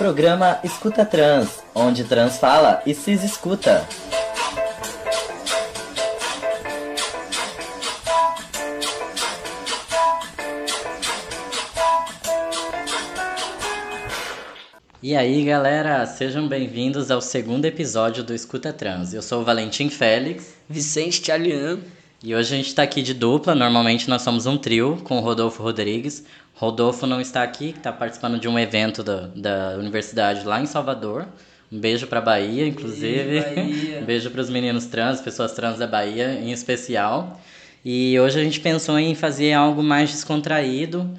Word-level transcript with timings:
Programa 0.00 0.58
Escuta 0.64 1.04
Trans, 1.04 1.62
onde 1.74 2.04
trans 2.04 2.38
fala 2.38 2.82
e 2.86 2.94
se 2.94 3.12
escuta. 3.12 3.86
E 15.02 15.14
aí, 15.14 15.44
galera, 15.44 16.06
sejam 16.06 16.48
bem-vindos 16.48 17.10
ao 17.10 17.20
segundo 17.20 17.66
episódio 17.66 18.24
do 18.24 18.32
Escuta 18.32 18.72
Trans. 18.72 19.12
Eu 19.12 19.20
sou 19.20 19.42
o 19.42 19.44
Valentim 19.44 19.90
Félix. 19.90 20.54
Vicente 20.66 21.20
Tchalian. 21.20 21.80
E 22.22 22.34
hoje 22.34 22.52
a 22.52 22.56
gente 22.56 22.68
está 22.68 22.82
aqui 22.82 23.00
de 23.00 23.14
dupla. 23.14 23.54
Normalmente 23.54 24.08
nós 24.08 24.22
somos 24.22 24.46
um 24.46 24.58
trio 24.58 25.00
com 25.04 25.16
o 25.16 25.20
Rodolfo 25.20 25.62
Rodrigues. 25.62 26.24
Rodolfo 26.54 27.06
não 27.06 27.20
está 27.20 27.42
aqui, 27.42 27.70
está 27.70 27.90
participando 27.90 28.38
de 28.38 28.46
um 28.46 28.58
evento 28.58 29.02
da, 29.02 29.28
da 29.34 29.76
universidade 29.78 30.44
lá 30.44 30.60
em 30.60 30.66
Salvador. 30.66 31.26
Um 31.72 31.78
beijo 31.78 32.06
para 32.06 32.20
Bahia, 32.20 32.66
inclusive. 32.66 33.40
Bahia. 33.40 34.00
um 34.00 34.04
beijo 34.06 34.30
para 34.30 34.42
os 34.42 34.50
meninos 34.50 34.84
trans, 34.86 35.20
pessoas 35.22 35.52
trans 35.52 35.78
da 35.78 35.86
Bahia 35.86 36.34
em 36.34 36.52
especial. 36.52 37.40
E 37.82 38.20
hoje 38.20 38.38
a 38.38 38.44
gente 38.44 38.60
pensou 38.60 38.98
em 38.98 39.14
fazer 39.14 39.54
algo 39.54 39.82
mais 39.82 40.10
descontraído 40.10 41.10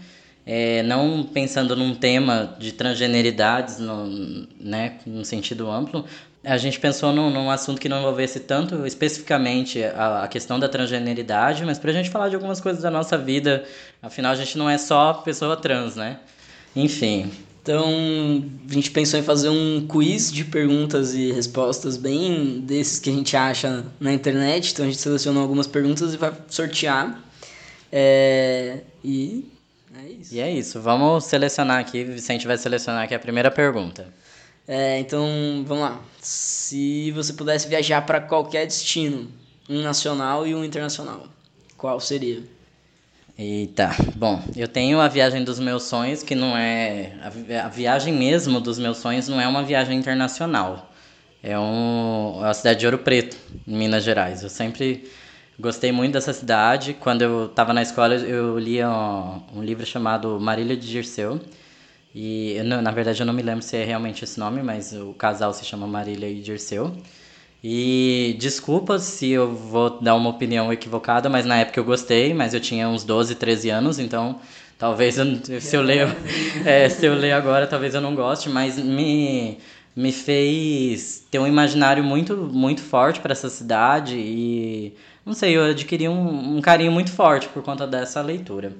é, 0.46 0.82
não 0.84 1.24
pensando 1.24 1.76
num 1.76 1.94
tema 1.94 2.55
de 2.60 2.72
transgeneridades, 2.72 3.80
no, 3.80 4.48
né, 4.60 4.98
no 5.05 5.24
sentido 5.24 5.70
amplo, 5.70 6.05
a 6.44 6.58
gente 6.58 6.80
pensou 6.80 7.13
num, 7.13 7.30
num, 7.30 7.52
assunto 7.52 7.80
que 7.80 7.88
não 7.88 7.99
envolvesse 7.99 8.40
tanto 8.40 8.85
especificamente 8.85 9.84
a, 9.84 10.24
a 10.24 10.27
questão 10.27 10.60
da 10.60 10.68
transgeneridade, 10.68 11.63
mas 11.63 11.77
para 11.77 11.91
a 11.91 11.93
gente 11.93 12.10
falar 12.10 12.29
de 12.29 12.35
algumas 12.35 12.60
coisas 12.60 12.82
da 12.82 12.90
nossa 12.90 13.18
vida. 13.18 13.63
Afinal, 14.02 14.32
a 14.32 14.35
gente 14.35 14.57
não 14.57 14.70
é 14.70 14.77
só 14.77 15.13
pessoa 15.13 15.55
trans, 15.55 15.96
né? 15.96 16.20
Enfim. 16.76 17.32
Então, 17.62 17.85
a 18.68 18.74
gente 18.74 18.90
pensou 18.90 19.20
em 19.20 19.24
fazer 19.24 19.49
um 19.49 19.85
quiz 19.88 20.32
de 20.32 20.43
perguntas 20.43 21.13
e 21.13 21.32
respostas 21.32 21.96
bem 21.96 22.60
desses 22.62 22.99
que 22.99 23.12
a 23.12 23.13
gente 23.13 23.37
acha 23.37 23.85
na 23.99 24.12
internet. 24.12 24.71
Então, 24.71 24.85
a 24.85 24.87
gente 24.87 24.99
selecionou 24.99 25.43
algumas 25.43 25.68
perguntas 25.68 26.12
e 26.15 26.18
vai 26.18 26.34
sortear. 26.48 27.24
É, 27.91 28.80
e 29.04 29.46
é 29.96 30.10
isso. 30.10 30.34
E 30.34 30.40
é 30.40 30.52
isso. 30.52 30.82
Vamos 30.82 31.26
selecionar 31.26 31.80
aqui. 31.80 32.04
Vicente 32.04 32.48
vai 32.48 32.58
selecionar 32.58 33.04
aqui 33.04 33.13
a 33.13 33.20
primeira 33.20 33.52
pergunta. 33.52 34.08
É, 34.67 34.99
então, 34.99 35.27
vamos 35.65 35.84
lá. 35.84 36.01
Se 36.20 37.12
você 37.12 37.34
pudesse 37.34 37.67
viajar 37.67 38.05
para 38.05 38.21
qualquer 38.21 38.65
destino, 38.65 39.29
um 39.70 39.81
nacional 39.81 40.45
e 40.45 40.53
um 40.53 40.63
internacional, 40.63 41.27
qual 41.77 41.99
seria? 41.99 42.43
Eita, 43.37 43.90
bom, 44.15 44.41
eu 44.55 44.68
tenho 44.68 44.99
a 44.99 45.07
viagem 45.07 45.43
dos 45.43 45.59
meus 45.59 45.84
sonhos, 45.84 46.21
que 46.21 46.35
não 46.35 46.55
é. 46.55 47.13
A, 47.63 47.70
viagem 47.70 48.13
mesmo 48.13 48.59
dos 48.59 48.77
meus 48.77 48.98
sonhos 48.98 49.27
não 49.27 49.41
é 49.41 49.48
uma 49.48 49.63
viagem 49.63 49.98
internacional. 49.98 50.91
É, 51.41 51.57
um, 51.57 52.40
é 52.46 52.49
a 52.49 52.53
cidade 52.53 52.79
de 52.81 52.85
Ouro 52.85 52.99
Preto, 52.99 53.35
em 53.68 53.75
Minas 53.75 54.03
Gerais. 54.03 54.43
Eu 54.43 54.49
sempre 54.49 55.09
Gostei 55.62 55.91
muito 55.91 56.13
dessa 56.13 56.34
cidade. 56.34 56.96
Quando 56.99 57.21
eu 57.21 57.46
estava 57.46 57.71
na 57.71 57.84
escola, 57.84 58.15
eu 58.15 58.57
lia 58.57 58.90
um, 58.90 59.59
um, 59.59 59.63
livro 59.63 59.85
chamado 59.85 60.40
Marília 60.40 60.75
de 60.75 60.87
Dirceu. 60.87 61.40
E, 62.13 62.54
eu, 62.57 62.63
na 62.63 62.91
verdade, 62.91 63.21
eu 63.21 63.26
não 63.26 63.34
me 63.34 63.41
lembro 63.41 63.62
se 63.62 63.77
é 63.77 63.84
realmente 63.84 64.23
esse 64.23 64.40
nome, 64.40 64.62
mas 64.62 64.94
o 64.94 65.13
casal 65.13 65.53
se 65.53 65.63
chama 65.66 65.88
Marília 65.88 66.29
e 66.29 66.41
Dirceu. 66.41 66.95
E 67.63 68.35
desculpa 68.40 68.97
se 68.97 69.29
eu 69.29 69.53
vou 69.53 70.01
dar 70.01 70.16
uma 70.16 70.29
opinião 70.29 70.73
equivocada, 70.73 71.29
mas 71.29 71.45
na 71.45 71.57
época 71.57 71.79
eu 71.79 71.84
gostei, 71.84 72.34
mas 72.34 72.53
eu 72.53 72.59
tinha 72.59 72.90
uns 72.90 73.03
12, 73.03 73.36
13 73.36 73.69
anos, 73.69 74.00
então 74.00 74.40
talvez 74.80 75.18
eu, 75.18 75.25
se 75.62 75.75
eu 75.75 75.84
ler 75.84 76.08
é, 76.66 76.90
se 76.90 77.06
eu 77.06 77.13
ler 77.13 77.34
agora, 77.34 77.68
talvez 77.68 77.94
eu 77.94 78.02
não 78.02 78.16
goste, 78.16 78.50
mas 78.50 78.78
me 78.78 79.59
me 79.96 80.12
fez 80.12 81.24
ter 81.30 81.38
um 81.38 81.46
imaginário 81.46 82.03
muito 82.03 82.36
muito 82.36 82.81
forte 82.81 83.19
para 83.19 83.34
essa 83.34 83.50
cidade 83.50 84.16
e 84.18 84.96
não 85.25 85.34
sei, 85.34 85.56
eu 85.56 85.66
adquiri 85.66 86.07
um, 86.09 86.57
um 86.57 86.62
carinho 86.62 86.91
muito 86.91 87.12
forte 87.12 87.47
por 87.50 87.62
conta 87.62 87.86
dessa 87.86 88.22
leitura. 88.22 88.74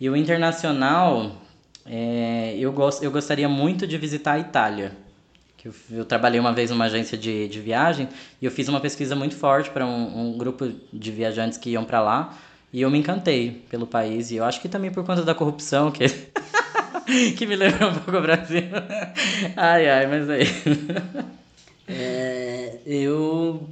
E 0.00 0.08
o 0.08 0.16
internacional, 0.16 1.41
é, 1.86 2.56
eu, 2.58 2.72
gost, 2.72 3.02
eu 3.02 3.10
gostaria 3.10 3.48
muito 3.48 3.86
de 3.86 3.96
visitar 3.98 4.32
a 4.32 4.38
Itália. 4.38 4.92
Que 5.56 5.68
eu, 5.68 5.74
eu, 5.90 6.04
trabalhei 6.04 6.40
uma 6.40 6.52
vez 6.52 6.70
numa 6.70 6.84
agência 6.84 7.16
de, 7.16 7.48
de 7.48 7.60
viagem 7.60 8.08
e 8.40 8.44
eu 8.44 8.50
fiz 8.50 8.68
uma 8.68 8.80
pesquisa 8.80 9.14
muito 9.14 9.36
forte 9.36 9.70
para 9.70 9.86
um, 9.86 10.32
um 10.32 10.38
grupo 10.38 10.70
de 10.92 11.10
viajantes 11.10 11.58
que 11.58 11.70
iam 11.70 11.84
para 11.84 12.00
lá. 12.00 12.38
E 12.72 12.80
eu 12.80 12.90
me 12.90 12.98
encantei 12.98 13.62
pelo 13.70 13.86
país. 13.86 14.30
E 14.30 14.36
eu 14.36 14.44
acho 14.44 14.60
que 14.60 14.68
também 14.68 14.90
por 14.90 15.04
conta 15.04 15.22
da 15.22 15.34
corrupção, 15.34 15.90
que, 15.90 16.06
que 17.36 17.46
me 17.46 17.54
lembra 17.54 17.88
um 17.88 17.94
pouco 17.94 18.16
ao 18.16 18.22
Brasil. 18.22 18.62
ai, 19.56 19.88
ai, 19.88 20.06
mas 20.06 20.30
aí. 20.30 20.46
É, 21.86 22.78
eu 22.86 23.68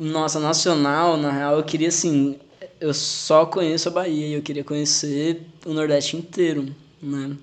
nossa, 0.00 0.40
nacional, 0.40 1.18
na 1.18 1.30
real, 1.30 1.56
eu 1.56 1.62
queria 1.62 1.88
assim. 1.88 2.38
Eu 2.80 2.94
só 2.94 3.44
conheço 3.44 3.88
a 3.88 3.92
Bahia 3.92 4.26
e 4.26 4.32
eu 4.32 4.40
queria 4.40 4.64
conhecer 4.64 5.46
o 5.66 5.74
Nordeste 5.74 6.16
inteiro, 6.16 6.74
né? 7.02 7.36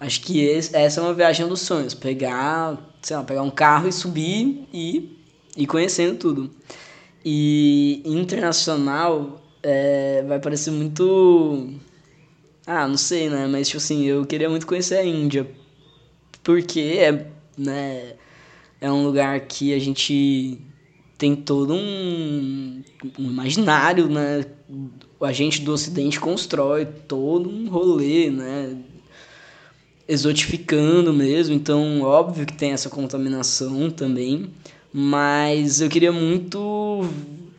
Acho 0.00 0.20
que 0.20 0.40
esse, 0.40 0.76
essa 0.76 1.00
é 1.00 1.04
uma 1.04 1.14
viagem 1.14 1.46
dos 1.46 1.60
sonhos. 1.60 1.94
Pegar, 1.94 2.76
sei 3.00 3.16
lá, 3.16 3.22
pegar 3.22 3.42
um 3.42 3.50
carro 3.50 3.88
e 3.88 3.92
subir 3.92 4.66
e 4.72 5.16
ir 5.56 5.66
conhecendo 5.66 6.18
tudo. 6.18 6.50
E 7.24 8.02
internacional 8.04 9.40
é, 9.62 10.24
vai 10.26 10.40
parecer 10.40 10.72
muito. 10.72 11.74
Ah, 12.66 12.88
não 12.88 12.96
sei, 12.96 13.30
né? 13.30 13.46
Mas, 13.46 13.68
tipo 13.68 13.78
assim, 13.78 14.04
eu 14.04 14.26
queria 14.26 14.50
muito 14.50 14.66
conhecer 14.66 14.96
a 14.96 15.04
Índia. 15.04 15.48
Porque 16.42 16.80
é, 16.98 17.30
né, 17.56 18.14
é 18.80 18.90
um 18.90 19.04
lugar 19.04 19.40
que 19.40 19.72
a 19.72 19.78
gente 19.78 20.60
tem 21.18 21.34
todo 21.34 21.74
um, 21.74 22.82
um 23.18 23.24
imaginário, 23.30 24.08
né? 24.08 24.44
A 25.20 25.32
gente 25.32 25.62
do 25.62 25.72
Ocidente 25.72 26.20
constrói 26.20 26.84
todo 26.84 27.48
um 27.48 27.68
rolê, 27.68 28.30
né? 28.30 28.76
Exotificando 30.06 31.12
mesmo, 31.12 31.54
então 31.54 32.02
óbvio 32.02 32.46
que 32.46 32.52
tem 32.52 32.72
essa 32.72 32.88
contaminação 32.88 33.90
também, 33.90 34.50
mas 34.92 35.80
eu 35.80 35.88
queria 35.88 36.12
muito, 36.12 37.08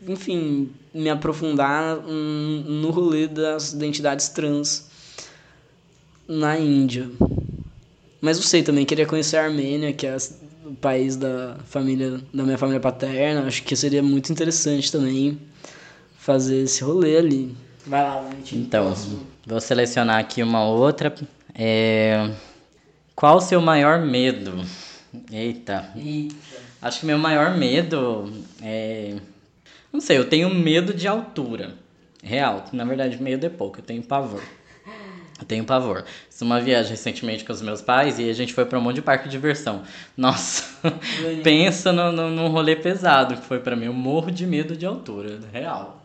enfim, 0.06 0.70
me 0.94 1.10
aprofundar 1.10 1.98
no 2.00 2.90
rolê 2.90 3.26
das 3.26 3.72
identidades 3.72 4.30
trans 4.30 4.86
na 6.26 6.58
Índia. 6.58 7.10
Mas 8.20 8.38
eu 8.38 8.42
sei 8.42 8.62
também, 8.62 8.86
queria 8.86 9.06
conhecer 9.06 9.36
a 9.36 9.44
Armênia, 9.44 9.92
que 9.92 10.06
é 10.06 10.16
o 10.68 10.74
país 10.74 11.16
da 11.16 11.56
família 11.64 12.20
da 12.32 12.42
minha 12.42 12.58
família 12.58 12.80
paterna. 12.80 13.46
Acho 13.46 13.62
que 13.62 13.74
seria 13.74 14.02
muito 14.02 14.30
interessante 14.30 14.92
também 14.92 15.38
fazer 16.18 16.62
esse 16.62 16.84
rolê 16.84 17.16
ali. 17.16 17.56
Vai 17.86 18.02
lá. 18.02 18.30
Então, 18.52 18.94
vou 19.46 19.60
selecionar 19.60 20.18
aqui 20.18 20.42
uma 20.42 20.64
outra. 20.64 21.14
É... 21.54 22.30
Qual 23.14 23.38
o 23.38 23.40
seu 23.40 23.60
maior 23.60 24.00
medo? 24.00 24.62
Eita. 25.32 25.90
Eita. 25.96 26.36
Acho 26.80 27.00
que 27.00 27.06
meu 27.06 27.18
maior 27.18 27.56
medo 27.56 28.32
é. 28.62 29.16
Não 29.92 30.00
sei, 30.00 30.18
eu 30.18 30.28
tenho 30.28 30.54
medo 30.54 30.92
de 30.92 31.08
altura. 31.08 31.74
Real. 32.22 32.66
Na 32.72 32.84
verdade, 32.84 33.20
medo 33.20 33.46
é 33.46 33.48
pouco, 33.48 33.78
eu 33.78 33.82
tenho 33.82 34.02
pavor. 34.02 34.42
Eu 35.40 35.46
tenho 35.46 35.64
pavor. 35.64 36.04
Fiz 36.38 36.42
uma 36.42 36.60
viagem 36.60 36.92
recentemente 36.92 37.44
com 37.44 37.52
os 37.52 37.60
meus 37.60 37.82
pais 37.82 38.20
e 38.20 38.30
a 38.30 38.32
gente 38.32 38.54
foi 38.54 38.64
para 38.64 38.78
um 38.78 38.80
monte 38.80 38.94
de 38.94 39.02
parque 39.02 39.24
de 39.24 39.32
diversão. 39.32 39.82
Nossa, 40.16 40.62
pensa 41.42 41.92
no, 41.92 42.12
no, 42.12 42.30
num 42.30 42.46
rolê 42.46 42.76
pesado 42.76 43.36
que 43.36 43.44
foi 43.44 43.58
para 43.58 43.74
mim. 43.74 43.86
Eu 43.86 43.92
morro 43.92 44.30
de 44.30 44.46
medo 44.46 44.76
de 44.76 44.86
altura, 44.86 45.40
real. 45.52 46.00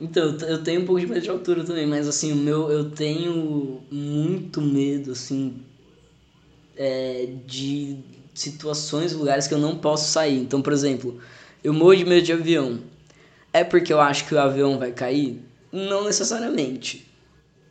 Então, 0.00 0.36
eu 0.40 0.60
tenho 0.60 0.80
um 0.80 0.84
pouco 0.84 1.00
de 1.00 1.06
medo 1.06 1.20
de 1.20 1.30
altura 1.30 1.62
também, 1.62 1.86
mas 1.86 2.08
assim, 2.08 2.32
o 2.32 2.36
meu, 2.36 2.68
eu 2.68 2.90
tenho 2.90 3.80
muito 3.88 4.60
medo, 4.60 5.12
assim, 5.12 5.54
é, 6.76 7.28
de 7.46 7.98
situações, 8.34 9.12
lugares 9.12 9.46
que 9.46 9.54
eu 9.54 9.58
não 9.58 9.76
posso 9.76 10.10
sair. 10.10 10.40
Então, 10.40 10.60
por 10.60 10.72
exemplo, 10.72 11.20
eu 11.62 11.72
morro 11.72 11.94
de 11.94 12.04
medo 12.04 12.26
de 12.26 12.32
avião. 12.32 12.80
É 13.52 13.62
porque 13.62 13.92
eu 13.92 14.00
acho 14.00 14.26
que 14.26 14.34
o 14.34 14.40
avião 14.40 14.80
vai 14.80 14.90
cair? 14.90 15.40
Não 15.70 16.02
necessariamente 16.02 17.05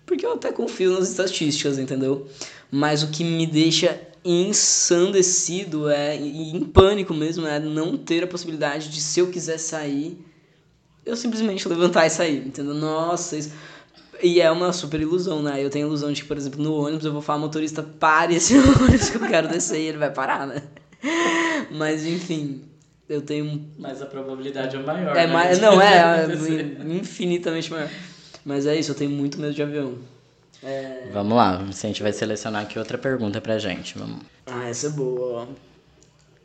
porque 0.06 0.26
eu 0.26 0.34
até 0.34 0.52
confio 0.52 0.92
nas 0.92 1.10
estatísticas, 1.10 1.80
entendeu? 1.80 2.28
Mas 2.72 3.04
o 3.04 3.08
que 3.08 3.24
me 3.24 3.46
deixa 3.48 4.00
ensandecido 4.26 5.88
é, 5.88 6.16
em 6.16 6.60
pânico 6.62 7.14
mesmo, 7.14 7.46
é 7.46 7.60
não 7.60 7.96
ter 7.96 8.24
a 8.24 8.28
possibilidade 8.28 8.90
de, 8.90 9.00
se 9.00 9.20
eu 9.20 9.28
quiser 9.30 9.60
sair, 9.60 10.20
eu 11.06 11.16
simplesmente 11.16 11.68
levantar 11.68 12.08
e 12.08 12.10
sair, 12.10 12.48
entendeu? 12.48 12.74
Nossa, 12.74 13.38
isso... 13.38 13.52
E 14.24 14.42
é 14.42 14.50
uma 14.50 14.72
super 14.72 15.00
ilusão, 15.00 15.44
né? 15.44 15.64
Eu 15.64 15.70
tenho 15.70 15.86
a 15.86 15.90
ilusão 15.90 16.12
de 16.12 16.22
que, 16.22 16.28
por 16.28 16.38
exemplo, 16.38 16.64
no 16.64 16.74
ônibus 16.74 17.06
eu 17.06 17.12
vou 17.12 17.22
falar, 17.22 17.38
motorista, 17.38 17.84
pare 17.84 18.36
esse 18.36 18.58
ônibus 18.58 19.10
que 19.10 19.18
eu 19.18 19.28
quero 19.28 19.48
descer 19.48 19.80
e 19.80 19.88
ele 19.88 19.98
vai 19.98 20.10
parar, 20.12 20.48
né? 20.48 20.64
Mas, 21.70 22.06
enfim, 22.06 22.64
eu 23.08 23.22
tenho... 23.22 23.70
Mas 23.78 24.02
a 24.02 24.06
probabilidade 24.06 24.76
é 24.76 24.80
maior, 24.80 25.16
é 25.16 25.28
né? 25.28 25.56
Não, 25.62 25.80
é, 25.82 26.26
é 26.80 26.96
infinitamente 26.96 27.70
maior. 27.70 27.90
Mas 28.46 28.68
é 28.68 28.78
isso, 28.78 28.92
eu 28.92 28.96
tenho 28.96 29.10
muito 29.10 29.40
medo 29.40 29.56
de 29.56 29.64
avião. 29.64 29.96
É... 30.62 31.10
Vamos 31.12 31.36
lá, 31.36 31.58
a 31.58 31.72
gente 31.72 32.04
vai 32.04 32.14
selecionar 32.14 32.62
aqui 32.62 32.78
outra 32.78 32.96
pergunta 32.96 33.42
pra 33.42 33.58
gente. 33.58 33.98
Vamos. 33.98 34.22
Ah, 34.46 34.70
essa 34.70 34.86
é 34.86 34.90
boa. 34.92 35.48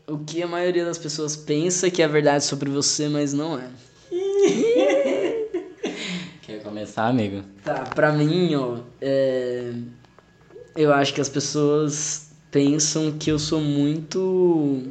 O 0.06 0.16
que 0.18 0.42
a 0.42 0.46
maioria 0.46 0.86
das 0.86 0.96
pessoas 0.96 1.36
pensa 1.36 1.90
que 1.90 2.02
é 2.02 2.08
verdade 2.08 2.42
sobre 2.44 2.70
você, 2.70 3.06
mas 3.06 3.34
não 3.34 3.58
é? 3.58 3.68
Quer 6.40 6.62
começar, 6.62 7.06
amigo? 7.06 7.44
Tá, 7.62 7.84
pra 7.94 8.10
mim, 8.12 8.54
ó, 8.54 8.78
é... 8.98 9.74
eu 10.74 10.94
acho 10.94 11.12
que 11.12 11.20
as 11.20 11.28
pessoas 11.28 12.30
pensam 12.50 13.12
que 13.12 13.30
eu 13.30 13.38
sou 13.38 13.60
muito. 13.60 14.84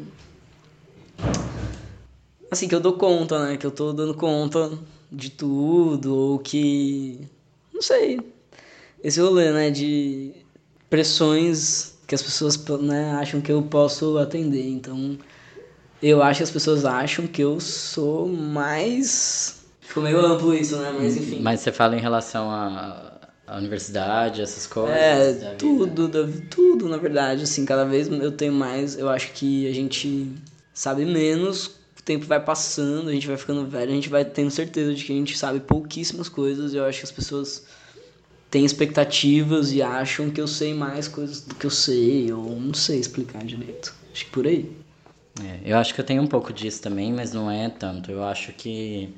Assim, 2.52 2.68
que 2.68 2.76
eu 2.76 2.80
dou 2.80 2.94
conta, 2.94 3.48
né? 3.48 3.58
Que 3.58 3.66
eu 3.66 3.72
tô 3.72 3.92
dando 3.92 4.14
conta 4.14 4.78
de 5.12 5.30
tudo, 5.32 6.16
ou 6.16 6.40
que. 6.40 7.20
Não 7.74 7.82
sei. 7.82 8.20
Esse 9.04 9.20
rolê, 9.20 9.52
né? 9.52 9.70
De 9.70 10.34
pressões 10.90 11.98
que 12.10 12.16
as 12.16 12.24
pessoas 12.24 12.58
né, 12.82 13.12
acham 13.12 13.40
que 13.40 13.52
eu 13.52 13.62
posso 13.62 14.18
atender. 14.18 14.68
Então, 14.68 15.18
eu 16.02 16.24
acho 16.24 16.40
que 16.40 16.44
as 16.44 16.52
pessoas 16.52 16.84
acham 16.84 17.28
que 17.28 17.42
eu 17.42 17.60
sou 17.60 18.28
mais. 18.28 19.62
Ficou 19.82 20.04
meio 20.04 20.20
amplo 20.20 20.54
isso, 20.54 20.78
né? 20.78 20.92
Mas 20.98 21.16
enfim. 21.16 21.40
Mas 21.40 21.60
você 21.60 21.72
fala 21.72 21.96
em 21.96 22.00
relação 22.00 22.50
à, 22.50 23.20
à 23.46 23.58
universidade, 23.58 24.42
essas 24.42 24.66
coisas? 24.66 24.96
É, 24.96 25.56
tudo, 25.56 26.08
da, 26.08 26.28
tudo, 26.50 26.90
na 26.90 26.98
verdade. 26.98 27.44
Assim, 27.44 27.64
cada 27.64 27.86
vez 27.86 28.08
eu 28.08 28.32
tenho 28.32 28.54
mais. 28.54 28.98
Eu 28.98 29.08
acho 29.08 29.32
que 29.34 29.68
a 29.68 29.74
gente 29.74 30.32
sabe 30.74 31.06
menos, 31.06 31.79
tempo 32.10 32.26
vai 32.26 32.40
passando, 32.40 33.08
a 33.08 33.14
gente 33.14 33.28
vai 33.28 33.38
ficando 33.38 33.68
velho, 33.68 33.92
a 33.92 33.94
gente 33.94 34.10
vai 34.10 34.26
tendo 34.26 34.50
certeza 34.50 34.96
de 34.96 35.06
que 35.06 35.14
a 35.14 35.16
gente 35.16 35.38
sabe 35.38 35.60
pouquíssimas 35.60 36.28
coisas. 36.28 36.74
Eu 36.74 36.84
acho 36.86 36.98
que 36.98 37.06
as 37.06 37.12
pessoas 37.12 37.68
têm 38.50 38.66
expectativas 38.66 39.72
e 39.72 39.80
acham 39.84 40.32
que 40.32 40.42
eu 40.42 40.48
sei 40.48 40.74
mais 40.74 41.08
coisas 41.08 41.42
do 41.42 41.54
que 41.54 41.68
eu 41.68 41.70
sei, 41.70 42.34
ou 42.34 42.60
não 42.60 42.74
sei 42.74 43.00
explicar 43.00 43.46
direito. 43.46 43.94
Acho 44.12 44.26
que 44.26 44.32
por 44.32 44.48
aí. 44.48 44.76
É, 45.40 45.60
eu 45.64 45.78
acho 45.78 45.94
que 45.94 46.02
eu 46.02 46.06
tenho 46.06 46.24
um 46.24 46.28
pouco 46.28 46.52
disso 46.52 46.82
também, 46.82 47.14
mas 47.14 47.32
não 47.32 47.50
é 47.50 47.70
tanto. 47.70 48.10
Eu 48.10 48.24
acho 48.24 48.54
que, 48.54 49.14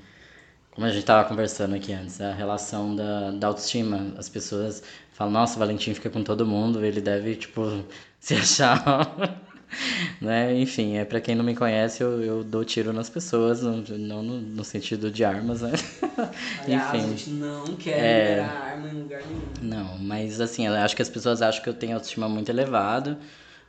como 0.71 0.85
a 0.85 0.89
gente 0.89 0.99
estava 0.99 1.25
conversando 1.29 1.73
aqui 1.73 1.93
antes, 1.93 2.19
a 2.19 2.33
relação 2.33 2.93
da, 2.93 3.31
da 3.31 3.47
autoestima. 3.47 4.13
As 4.17 4.27
pessoas 4.27 4.83
falam, 5.13 5.31
nossa, 5.31 5.55
o 5.55 5.59
Valentim 5.59 5.93
fica 5.93 6.09
com 6.09 6.25
todo 6.25 6.45
mundo, 6.45 6.83
ele 6.83 6.99
deve, 6.99 7.37
tipo, 7.37 7.85
se 8.19 8.33
achar. 8.33 9.49
né? 10.21 10.57
Enfim, 10.59 10.97
é 10.97 11.05
para 11.05 11.21
quem 11.21 11.35
não 11.35 11.43
me 11.43 11.55
conhece, 11.55 12.03
eu, 12.03 12.21
eu 12.21 12.43
dou 12.43 12.63
tiro 12.63 12.93
nas 12.93 13.09
pessoas, 13.09 13.61
não, 13.61 13.77
não 13.77 14.23
no, 14.23 14.41
no 14.41 14.63
sentido 14.63 15.11
de 15.11 15.23
armas, 15.23 15.61
né? 15.61 15.71
Aliás, 16.63 16.93
Enfim. 16.93 17.05
a 17.05 17.09
gente 17.09 17.29
não 17.31 17.65
quer 17.75 17.99
é... 17.99 18.29
liberar 18.29 18.71
arma 18.71 18.89
em 18.89 19.01
lugar 19.01 19.21
nenhum. 19.25 19.41
Não, 19.61 19.97
mas 19.97 20.41
assim, 20.41 20.67
eu 20.67 20.73
acho 20.73 20.95
que 20.95 21.01
as 21.01 21.09
pessoas 21.09 21.41
acham 21.41 21.63
que 21.63 21.69
eu 21.69 21.73
tenho 21.73 21.93
autoestima 21.93 22.27
muito 22.27 22.49
elevado. 22.49 23.17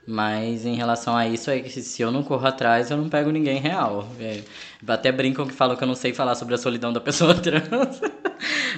Mas 0.04 0.66
em 0.66 0.74
relação 0.74 1.16
a 1.16 1.28
isso, 1.28 1.48
é 1.48 1.60
que 1.60 1.70
se 1.70 2.02
eu 2.02 2.10
não 2.10 2.24
corro 2.24 2.44
atrás, 2.44 2.90
eu 2.90 2.96
não 2.96 3.08
pego 3.08 3.30
ninguém 3.30 3.60
real. 3.60 4.08
É, 4.18 4.42
até 4.86 5.12
brincam 5.12 5.46
que 5.46 5.54
falam 5.54 5.76
que 5.76 5.84
eu 5.84 5.86
não 5.86 5.94
sei 5.94 6.12
falar 6.12 6.34
sobre 6.34 6.54
a 6.54 6.58
solidão 6.58 6.92
da 6.92 7.00
pessoa 7.00 7.34
trans. 7.38 8.00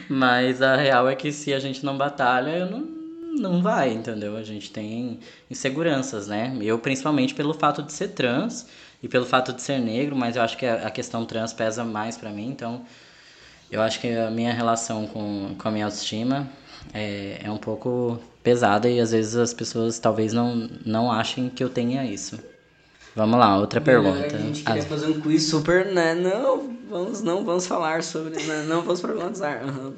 Mas 0.09 0.61
a 0.61 0.77
real 0.77 1.09
é 1.09 1.17
que 1.17 1.33
se 1.33 1.55
a 1.55 1.59
gente 1.59 1.85
não 1.85 1.97
batalha, 1.97 2.51
eu 2.51 2.71
não, 2.71 2.87
não 3.35 3.63
vai, 3.63 3.93
entendeu? 3.93 4.37
A 4.37 4.43
gente 4.43 4.71
tem 4.71 5.19
inseguranças, 5.51 6.27
né? 6.27 6.57
Eu, 6.61 6.79
principalmente 6.79 7.35
pelo 7.35 7.55
fato 7.55 7.83
de 7.83 7.93
ser 7.93 8.09
trans 8.09 8.67
e 9.03 9.09
pelo 9.09 9.27
fato 9.27 9.53
de 9.53 9.63
ser 9.63 9.79
negro, 9.79 10.17
mas 10.17 10.37
eu 10.37 10.43
acho 10.43 10.57
que 10.57 10.67
a 10.67 10.91
questão 10.91 11.25
trans 11.25 11.53
pesa 11.53 11.85
mais 11.85 12.17
para 12.17 12.31
mim, 12.31 12.49
então 12.49 12.85
eu 13.71 13.83
acho 13.83 14.01
que 14.01 14.09
a 14.09 14.31
minha 14.31 14.53
relação 14.53 15.07
com, 15.07 15.55
com 15.59 15.69
a 15.69 15.71
minha 15.71 15.85
autoestima 15.85 16.49
é, 16.93 17.41
é 17.43 17.51
um 17.51 17.59
pouco 17.59 18.19
pesada 18.43 18.89
e 18.89 19.01
às 19.01 19.11
vezes 19.13 19.37
as 19.37 19.55
pessoas 19.55 19.99
talvez 19.99 20.33
não, 20.33 20.69
não 20.85 21.11
achem 21.11 21.49
que 21.49 21.63
eu 21.63 21.69
tenha 21.69 22.05
isso. 22.05 22.39
Vamos 23.17 23.39
lá, 23.39 23.57
outra 23.59 23.81
pergunta. 23.81 24.35
A 24.35 24.39
gente 24.39 24.65
queria 24.65 24.83
ah. 24.83 24.87
fazer 24.87 25.07
um 25.07 25.21
quiz 25.21 25.45
super, 25.47 25.87
né? 25.87 26.15
Não, 26.15 26.77
vamos, 26.91 27.23
não 27.23 27.45
vamos 27.45 27.67
falar 27.67 28.03
sobre, 28.03 28.43
né? 28.43 28.65
não 28.67 28.83
vamos 28.83 29.01
problematizar. 29.01 29.65
Uhum. 29.65 29.95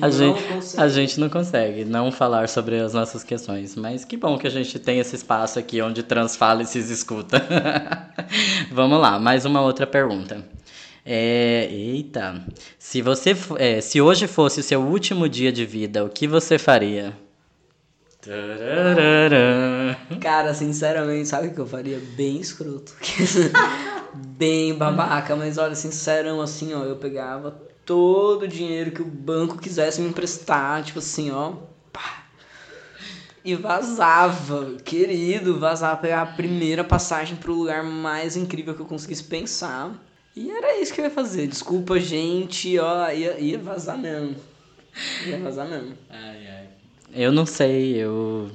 A 0.00 0.08
gente, 0.08 0.42
a 0.78 0.88
gente 0.88 1.20
não 1.20 1.28
consegue 1.28 1.84
não 1.84 2.10
falar 2.10 2.48
sobre 2.48 2.80
as 2.80 2.94
nossas 2.94 3.22
questões, 3.22 3.76
mas 3.76 4.04
que 4.04 4.16
bom 4.16 4.38
que 4.38 4.46
a 4.46 4.50
gente 4.50 4.78
tem 4.78 4.98
esse 4.98 5.14
espaço 5.14 5.58
aqui 5.58 5.82
onde 5.82 6.02
transfala 6.02 6.62
e 6.62 6.66
se 6.66 6.78
escuta. 6.78 7.46
Vamos 8.72 8.98
lá, 8.98 9.18
mais 9.18 9.44
uma 9.44 9.60
outra 9.60 9.86
pergunta. 9.86 10.42
É, 11.04 11.68
eita, 11.70 12.42
se 12.78 13.02
você 13.02 13.36
é, 13.58 13.80
se 13.80 14.00
hoje 14.00 14.26
fosse 14.26 14.60
o 14.60 14.62
seu 14.62 14.80
último 14.80 15.28
dia 15.28 15.52
de 15.52 15.66
vida, 15.66 16.04
o 16.04 16.08
que 16.08 16.26
você 16.26 16.58
faria? 16.58 17.14
Cara, 20.20 20.52
sinceramente, 20.52 21.28
sabe 21.28 21.48
o 21.48 21.54
que 21.54 21.60
eu 21.60 21.66
faria? 21.66 22.00
Bem 22.16 22.40
escroto. 22.40 22.94
Bem 24.36 24.74
babaca, 24.74 25.36
mas 25.36 25.58
olha, 25.58 25.74
sincerão, 25.74 26.40
assim, 26.40 26.74
ó, 26.74 26.84
eu 26.84 26.96
pegava 26.96 27.67
todo 27.88 28.42
o 28.42 28.48
dinheiro 28.48 28.90
que 28.90 29.00
o 29.00 29.06
banco 29.06 29.56
quisesse 29.56 29.98
me 29.98 30.10
emprestar, 30.10 30.84
tipo 30.84 30.98
assim, 30.98 31.30
ó, 31.30 31.54
pá, 31.90 32.26
e 33.42 33.54
vazava, 33.54 34.76
querido, 34.84 35.58
vazava, 35.58 35.96
pegar 35.96 36.20
a 36.20 36.26
primeira 36.26 36.84
passagem 36.84 37.34
pro 37.34 37.54
lugar 37.54 37.82
mais 37.82 38.36
incrível 38.36 38.74
que 38.74 38.82
eu 38.82 38.86
conseguisse 38.86 39.24
pensar 39.24 40.04
e 40.36 40.50
era 40.50 40.78
isso 40.78 40.92
que 40.92 41.00
eu 41.00 41.06
ia 41.06 41.10
fazer. 41.10 41.46
Desculpa, 41.46 41.98
gente, 41.98 42.78
ó, 42.78 43.10
ia, 43.10 43.40
ia 43.40 43.58
vazar 43.58 43.96
mesmo. 43.96 44.36
Ia 45.26 45.38
vazar 45.38 45.66
mesmo. 45.66 45.94
Ai, 46.10 46.46
ai. 46.46 46.68
Eu 47.14 47.32
não 47.32 47.46
sei, 47.46 47.96
eu. 47.96 48.50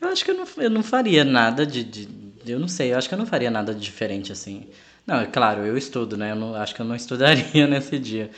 Eu 0.00 0.08
acho 0.10 0.24
que 0.24 0.30
eu 0.30 0.36
não, 0.36 0.46
eu 0.58 0.70
não 0.70 0.84
faria 0.84 1.24
nada 1.24 1.66
de, 1.66 1.82
de. 1.82 2.08
Eu 2.46 2.60
não 2.60 2.68
sei, 2.68 2.92
eu 2.92 2.98
acho 2.98 3.08
que 3.08 3.14
eu 3.14 3.18
não 3.18 3.26
faria 3.26 3.50
nada 3.50 3.74
diferente 3.74 4.30
assim. 4.30 4.68
Não, 5.08 5.20
é 5.22 5.26
claro, 5.26 5.64
eu 5.64 5.74
estudo, 5.74 6.18
né? 6.18 6.32
Eu 6.32 6.36
não, 6.36 6.54
acho 6.54 6.74
que 6.74 6.82
eu 6.82 6.84
não 6.84 6.94
estudaria 6.94 7.64
nesse 7.66 7.98
dia. 7.98 8.30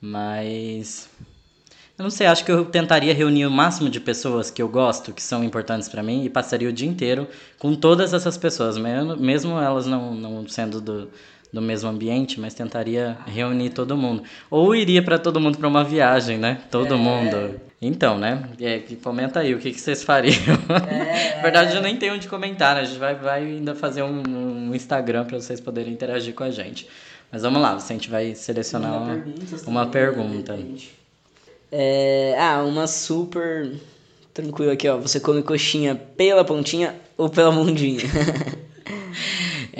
Mas. 0.00 1.08
Eu 1.96 2.02
não 2.02 2.10
sei, 2.10 2.26
acho 2.26 2.44
que 2.44 2.50
eu 2.50 2.64
tentaria 2.64 3.14
reunir 3.14 3.46
o 3.46 3.50
máximo 3.50 3.88
de 3.88 4.00
pessoas 4.00 4.50
que 4.50 4.60
eu 4.60 4.68
gosto, 4.68 5.12
que 5.12 5.22
são 5.22 5.44
importantes 5.44 5.88
para 5.88 6.02
mim, 6.02 6.24
e 6.24 6.28
passaria 6.28 6.68
o 6.68 6.72
dia 6.72 6.88
inteiro 6.88 7.28
com 7.58 7.74
todas 7.74 8.12
essas 8.14 8.36
pessoas, 8.36 8.76
mesmo, 8.76 9.16
mesmo 9.16 9.58
elas 9.58 9.86
não, 9.86 10.14
não 10.14 10.48
sendo 10.48 10.80
do, 10.80 11.08
do 11.52 11.62
mesmo 11.62 11.88
ambiente, 11.88 12.40
mas 12.40 12.52
tentaria 12.54 13.16
reunir 13.26 13.70
todo 13.70 13.96
mundo. 13.96 14.24
Ou 14.50 14.74
iria 14.74 15.02
para 15.02 15.18
todo 15.18 15.40
mundo 15.40 15.58
para 15.58 15.68
uma 15.68 15.84
viagem, 15.84 16.36
né? 16.36 16.60
Todo 16.68 16.94
é. 16.94 16.96
mundo. 16.96 17.60
Então, 17.80 18.18
né? 18.18 18.48
É, 18.60 18.80
comenta 19.02 19.40
aí 19.40 19.54
o 19.54 19.58
que, 19.58 19.70
que 19.70 19.80
vocês 19.80 20.02
fariam. 20.02 20.34
É. 20.90 21.36
Na 21.36 21.42
verdade, 21.42 21.76
eu 21.76 21.82
nem 21.82 21.96
tenho 21.96 22.14
onde 22.14 22.26
comentar, 22.26 22.74
né? 22.74 22.80
A 22.80 22.84
gente 22.84 22.98
vai, 22.98 23.14
vai 23.14 23.44
ainda 23.44 23.74
fazer 23.74 24.02
um, 24.02 24.22
um 24.26 24.74
Instagram 24.74 25.24
para 25.24 25.40
vocês 25.40 25.60
poderem 25.60 25.92
interagir 25.92 26.34
com 26.34 26.42
a 26.42 26.50
gente. 26.50 26.88
Mas 27.30 27.42
vamos 27.42 27.60
lá, 27.62 27.76
a 27.76 27.78
gente 27.78 28.10
vai 28.10 28.34
selecionar 28.34 28.96
uma, 28.96 29.14
pergunta. 29.14 29.70
Uma 29.70 29.86
pergunta. 29.86 30.58
É, 31.70 32.34
ah, 32.38 32.64
uma 32.64 32.86
super 32.86 33.76
tranquila 34.34 34.72
aqui, 34.72 34.88
ó. 34.88 34.96
Você 34.98 35.20
come 35.20 35.42
coxinha 35.42 35.94
pela 35.94 36.44
pontinha 36.44 36.96
ou 37.16 37.28
pela 37.28 37.52
mundinha? 37.52 38.00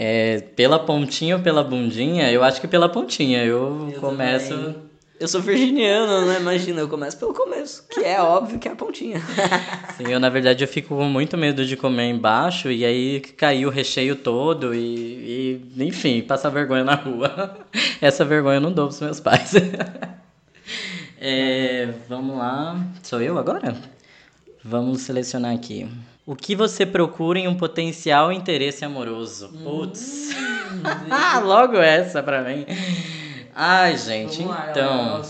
É, 0.00 0.42
pela 0.54 0.78
pontinha 0.78 1.36
ou 1.36 1.42
pela 1.42 1.64
bundinha? 1.64 2.30
Eu 2.30 2.44
acho 2.44 2.60
que 2.60 2.68
pela 2.68 2.88
pontinha. 2.88 3.42
Eu, 3.42 3.90
eu 3.92 4.00
começo. 4.00 4.50
Também. 4.50 4.87
Eu 5.20 5.26
sou 5.26 5.40
virginiano, 5.40 6.26
né? 6.26 6.38
Imagina, 6.38 6.80
eu 6.80 6.88
começo 6.88 7.18
pelo 7.18 7.34
começo, 7.34 7.84
que 7.90 8.00
é 8.00 8.20
óbvio 8.22 8.58
que 8.58 8.68
é 8.68 8.72
a 8.72 8.76
pontinha. 8.76 9.20
Sim, 9.96 10.12
eu 10.12 10.20
na 10.20 10.28
verdade 10.28 10.62
eu 10.62 10.68
fico 10.68 10.96
com 10.96 11.04
muito 11.04 11.36
medo 11.36 11.66
de 11.66 11.76
comer 11.76 12.08
embaixo 12.08 12.70
e 12.70 12.84
aí 12.84 13.20
cair 13.20 13.66
o 13.66 13.70
recheio 13.70 14.14
todo 14.14 14.72
e, 14.72 15.60
e 15.76 15.84
enfim, 15.84 16.22
passar 16.22 16.50
vergonha 16.50 16.84
na 16.84 16.94
rua. 16.94 17.58
Essa 18.00 18.24
vergonha 18.24 18.58
eu 18.58 18.60
não 18.60 18.72
dou 18.72 18.86
pros 18.86 19.00
meus 19.00 19.20
pais. 19.20 19.52
É, 21.20 21.88
vamos 22.08 22.38
lá. 22.38 22.80
Sou 23.02 23.20
eu 23.20 23.38
agora? 23.38 23.74
Vamos 24.62 25.00
selecionar 25.00 25.52
aqui. 25.52 25.88
O 26.24 26.36
que 26.36 26.54
você 26.54 26.86
procura 26.86 27.40
em 27.40 27.48
um 27.48 27.56
potencial 27.56 28.30
interesse 28.30 28.84
amoroso? 28.84 29.48
Putz. 29.64 30.30
Hum, 30.30 31.44
Logo 31.44 31.76
essa 31.76 32.22
pra 32.22 32.42
mim. 32.42 32.64
Ai, 33.60 33.96
gente, 33.96 34.44
lá, 34.44 34.68
então. 34.70 35.20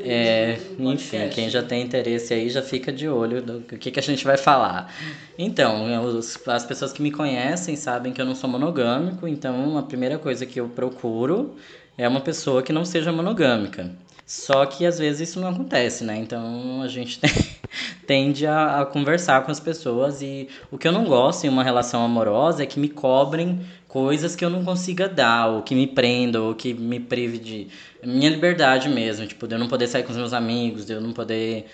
É, 0.00 0.58
enfim, 0.80 1.28
quem 1.28 1.48
já 1.48 1.62
tem 1.62 1.80
interesse 1.80 2.34
aí 2.34 2.50
já 2.50 2.60
fica 2.60 2.92
de 2.92 3.08
olho 3.08 3.40
do 3.40 3.60
que, 3.60 3.92
que 3.92 4.00
a 4.00 4.02
gente 4.02 4.24
vai 4.24 4.36
falar. 4.36 4.92
Então, 5.38 6.04
os, 6.04 6.36
as 6.48 6.66
pessoas 6.66 6.92
que 6.92 7.00
me 7.00 7.12
conhecem 7.12 7.76
sabem 7.76 8.12
que 8.12 8.20
eu 8.20 8.26
não 8.26 8.34
sou 8.34 8.50
monogâmico, 8.50 9.28
então 9.28 9.78
a 9.78 9.84
primeira 9.84 10.18
coisa 10.18 10.44
que 10.44 10.58
eu 10.60 10.68
procuro 10.68 11.54
é 11.96 12.08
uma 12.08 12.20
pessoa 12.20 12.64
que 12.64 12.72
não 12.72 12.84
seja 12.84 13.12
monogâmica. 13.12 13.92
Só 14.26 14.66
que 14.66 14.84
às 14.84 14.98
vezes 14.98 15.28
isso 15.28 15.40
não 15.40 15.48
acontece, 15.48 16.02
né? 16.02 16.16
Então 16.16 16.82
a 16.82 16.88
gente 16.88 17.20
tem, 17.20 17.30
tende 18.04 18.44
a, 18.44 18.80
a, 18.80 18.86
conversar 18.86 19.44
com 19.44 19.52
as 19.52 19.60
pessoas 19.60 20.20
e 20.20 20.48
o 20.68 20.78
que 20.78 20.88
eu 20.88 20.92
não 20.92 21.04
gosto 21.04 21.44
em 21.44 21.48
uma 21.48 21.62
relação 21.62 22.04
amorosa 22.04 22.64
é 22.64 22.66
que 22.66 22.80
me 22.80 22.88
cobrem 22.88 23.60
coisas 23.94 24.36
que 24.36 24.44
eu 24.44 24.50
não 24.50 24.64
consiga 24.64 25.08
dar, 25.08 25.46
ou 25.46 25.62
que 25.62 25.74
me 25.74 25.86
prendam, 25.86 26.48
ou 26.48 26.54
que 26.54 26.74
me 26.74 26.98
prive 26.98 27.38
de 27.38 27.68
minha 28.02 28.28
liberdade 28.28 28.88
mesmo, 28.88 29.24
tipo, 29.24 29.46
de 29.46 29.54
eu 29.54 29.58
não 29.58 29.68
poder 29.68 29.86
sair 29.86 30.02
com 30.02 30.10
os 30.10 30.18
meus 30.18 30.32
amigos, 30.32 30.84
de 30.84 30.92
eu 30.92 31.00
não 31.00 31.12
poder 31.12 31.66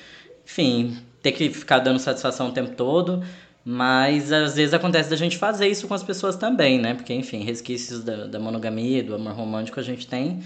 enfim, 0.44 0.98
ter 1.22 1.32
que 1.32 1.48
ficar 1.48 1.78
dando 1.78 1.98
satisfação 1.98 2.48
o 2.48 2.52
tempo 2.52 2.72
todo. 2.72 3.22
Mas 3.64 4.32
às 4.32 4.56
vezes 4.56 4.74
acontece 4.74 5.08
da 5.08 5.16
gente 5.16 5.38
fazer 5.38 5.68
isso 5.68 5.86
com 5.86 5.94
as 5.94 6.02
pessoas 6.02 6.36
também, 6.36 6.78
né? 6.78 6.94
Porque, 6.94 7.14
enfim, 7.14 7.42
resquícios 7.44 8.02
da, 8.02 8.26
da 8.26 8.38
monogamia, 8.38 9.02
do 9.02 9.14
amor 9.14 9.32
romântico 9.32 9.80
a 9.80 9.82
gente 9.82 10.06
tem. 10.06 10.40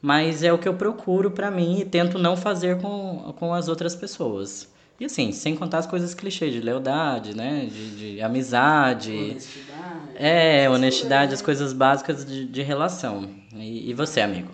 Mas 0.00 0.42
é 0.42 0.52
o 0.52 0.58
que 0.58 0.68
eu 0.68 0.74
procuro 0.74 1.30
para 1.30 1.50
mim 1.50 1.80
e 1.80 1.84
tento 1.84 2.18
não 2.18 2.36
fazer 2.36 2.80
com, 2.80 3.34
com 3.36 3.52
as 3.54 3.66
outras 3.68 3.96
pessoas. 3.96 4.68
E 4.98 5.04
assim, 5.04 5.30
sem 5.30 5.54
contar 5.54 5.78
as 5.78 5.86
coisas 5.86 6.14
clichês 6.14 6.52
de 6.52 6.60
lealdade, 6.60 7.36
né? 7.36 7.68
De, 7.70 8.14
de 8.14 8.22
amizade. 8.22 9.12
Honestidade. 9.12 10.10
É, 10.14 10.70
honestidade, 10.70 11.34
as 11.34 11.42
coisas 11.42 11.72
básicas 11.74 12.24
de, 12.24 12.46
de 12.46 12.62
relação. 12.62 13.28
E, 13.54 13.90
e 13.90 13.94
você, 13.94 14.20
amigo? 14.22 14.50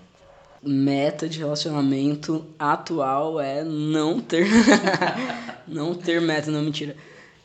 Meta 0.61 1.29
de 1.29 1.39
relacionamento 1.39 2.45
atual 2.59 3.41
é 3.41 3.63
não 3.63 4.21
ter. 4.21 4.49
não 5.67 5.95
ter 5.95 6.21
meta, 6.21 6.51
não, 6.51 6.63
mentira. 6.63 6.97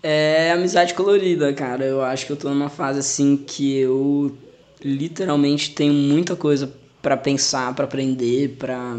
É 0.01 0.51
amizade 0.51 0.94
colorida, 0.96 1.54
cara. 1.54 1.86
Eu 1.86 2.01
acho 2.01 2.25
que 2.25 2.32
eu 2.32 2.38
tô 2.38 2.50
numa 2.50 2.70
fase 2.70 3.00
assim 3.00 3.38
que 3.38 3.77
eu 3.77 4.36
literalmente 4.84 5.72
tenho 5.72 5.94
muita 5.94 6.36
coisa 6.36 6.72
para 7.01 7.18
pensar, 7.18 7.74
para 7.75 7.86
aprender, 7.86 8.56
para 8.58 8.98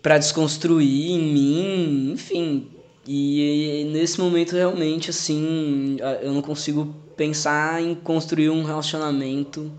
para 0.00 0.16
desconstruir 0.16 1.10
em 1.10 1.32
mim, 1.32 2.12
enfim, 2.12 2.68
e 3.10 3.84
nesse 3.90 4.20
momento 4.20 4.54
realmente 4.54 5.08
assim, 5.08 5.96
eu 6.20 6.30
não 6.30 6.42
consigo 6.42 6.94
pensar 7.16 7.82
em 7.82 7.94
construir 7.94 8.50
um 8.50 8.62
relacionamento 8.62 9.72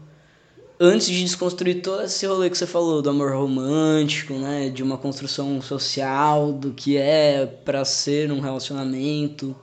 antes 0.79 1.05
de 1.07 1.23
desconstruir 1.23 1.83
todo 1.83 2.01
esse 2.01 2.25
rolê 2.25 2.49
que 2.49 2.57
você 2.57 2.65
falou 2.65 3.03
do 3.03 3.09
amor 3.11 3.33
romântico, 3.33 4.33
né, 4.33 4.69
de 4.69 4.81
uma 4.81 4.97
construção 4.97 5.61
social 5.61 6.51
do 6.51 6.71
que 6.71 6.97
é 6.97 7.45
para 7.45 7.85
ser 7.85 8.31
um 8.31 8.39
relacionamento. 8.39 9.55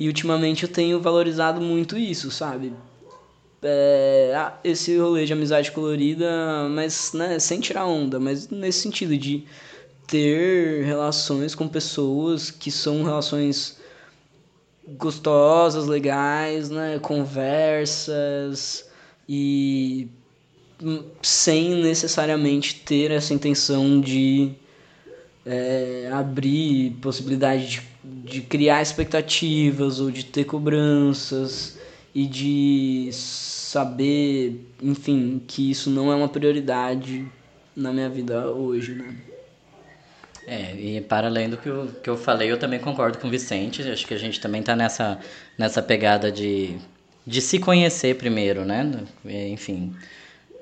E 0.00 0.06
ultimamente 0.06 0.62
eu 0.62 0.68
tenho 0.70 0.98
valorizado 0.98 1.60
muito 1.60 1.98
isso, 1.98 2.30
sabe? 2.30 2.72
É, 3.62 4.52
esse 4.64 4.96
rolê 4.96 5.26
de 5.26 5.34
amizade 5.34 5.70
colorida, 5.70 6.66
mas 6.70 7.12
né, 7.12 7.38
sem 7.38 7.60
tirar 7.60 7.84
onda, 7.84 8.18
mas 8.18 8.48
nesse 8.48 8.80
sentido 8.80 9.18
de 9.18 9.44
ter 10.06 10.84
relações 10.84 11.54
com 11.54 11.68
pessoas 11.68 12.50
que 12.50 12.70
são 12.70 13.02
relações 13.02 13.78
gostosas, 14.96 15.86
legais, 15.86 16.70
né? 16.70 16.98
Conversas 16.98 18.88
e 19.28 20.08
sem 21.22 21.82
necessariamente 21.82 22.76
ter 22.76 23.10
essa 23.10 23.32
intenção 23.32 24.00
de 24.00 24.52
é, 25.44 26.10
abrir 26.12 26.90
possibilidade 27.00 27.82
de, 28.04 28.20
de 28.30 28.40
criar 28.42 28.82
expectativas 28.82 30.00
ou 30.00 30.10
de 30.10 30.24
ter 30.24 30.44
cobranças 30.44 31.78
e 32.14 32.26
de 32.26 33.08
saber, 33.12 34.60
enfim, 34.82 35.42
que 35.46 35.70
isso 35.70 35.90
não 35.90 36.12
é 36.12 36.16
uma 36.16 36.28
prioridade 36.28 37.26
na 37.74 37.92
minha 37.92 38.08
vida 38.08 38.50
hoje, 38.50 38.94
né? 38.94 39.16
É, 40.46 40.72
e 40.76 41.00
para 41.00 41.26
além 41.26 41.50
do 41.50 41.56
que 41.56 41.68
eu, 41.68 41.90
que 42.00 42.08
eu 42.08 42.16
falei, 42.16 42.50
eu 42.50 42.56
também 42.56 42.78
concordo 42.78 43.18
com 43.18 43.26
o 43.26 43.30
Vicente. 43.30 43.82
Acho 43.82 44.06
que 44.06 44.14
a 44.14 44.18
gente 44.18 44.40
também 44.40 44.60
está 44.60 44.76
nessa, 44.76 45.18
nessa 45.58 45.82
pegada 45.82 46.30
de, 46.30 46.76
de 47.26 47.40
se 47.40 47.58
conhecer 47.58 48.14
primeiro, 48.16 48.64
né? 48.64 48.88
Enfim. 49.24 49.92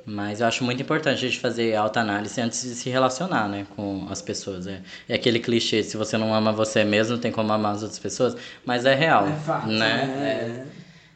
Mas 0.06 0.40
eu 0.40 0.46
acho 0.46 0.64
muito 0.64 0.82
importante 0.82 1.24
a 1.24 1.28
gente 1.28 1.38
fazer 1.38 1.74
alta 1.74 2.00
análise 2.00 2.40
antes 2.40 2.62
de 2.62 2.74
se 2.74 2.90
relacionar, 2.90 3.48
né, 3.48 3.66
com 3.74 4.06
as 4.10 4.20
pessoas. 4.20 4.66
É, 4.66 4.80
é 5.08 5.14
aquele 5.14 5.38
clichê, 5.38 5.82
se 5.82 5.96
você 5.96 6.18
não 6.18 6.34
ama 6.34 6.52
você 6.52 6.84
mesmo, 6.84 7.14
não 7.14 7.20
tem 7.20 7.32
como 7.32 7.50
amar 7.50 7.74
as 7.74 7.82
outras 7.82 7.98
pessoas. 7.98 8.36
Mas 8.66 8.84
é 8.84 8.94
real, 8.94 9.26
é 9.26 9.32
fato, 9.32 9.66
né? 9.66 10.66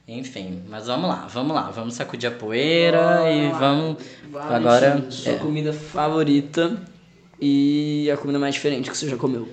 É. 0.06 0.12
É. 0.12 0.14
Enfim, 0.14 0.62
mas 0.70 0.86
vamos 0.86 1.06
lá, 1.06 1.26
vamos 1.30 1.54
lá. 1.54 1.70
Vamos 1.70 1.94
sacudir 1.94 2.30
a 2.30 2.32
poeira 2.32 3.30
e 3.30 3.50
vamos... 3.50 3.98
Vai, 4.30 4.54
agora... 4.54 5.10
Sua 5.10 5.32
é. 5.32 5.36
comida 5.36 5.70
favorita 5.70 6.74
e 7.40 8.10
a 8.12 8.16
comida 8.16 8.38
mais 8.38 8.54
diferente 8.54 8.90
que 8.90 8.96
você 8.96 9.08
já 9.08 9.16
comeu? 9.16 9.48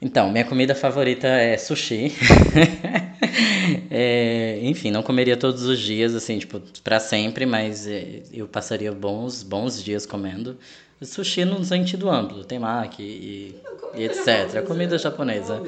Então, 0.00 0.30
minha 0.30 0.44
comida 0.44 0.74
favorita 0.74 1.26
é 1.26 1.56
sushi. 1.56 2.12
é, 3.90 4.58
enfim, 4.62 4.90
não 4.90 5.02
comeria 5.02 5.36
todos 5.36 5.62
os 5.62 5.78
dias, 5.78 6.14
assim, 6.14 6.38
tipo, 6.38 6.60
pra 6.82 7.00
sempre, 7.00 7.46
mas 7.46 7.86
é, 7.86 8.22
eu 8.32 8.46
passaria 8.46 8.92
bons, 8.92 9.42
bons 9.42 9.82
dias 9.82 10.04
comendo. 10.04 10.58
Sushi 11.00 11.44
no 11.44 11.62
sentido 11.64 12.10
amplo, 12.10 12.44
temaki 12.44 13.02
e, 13.02 13.60
e 13.94 14.04
etc. 14.04 14.56
A 14.58 14.62
comida 14.62 14.96
japonesa, 14.98 15.62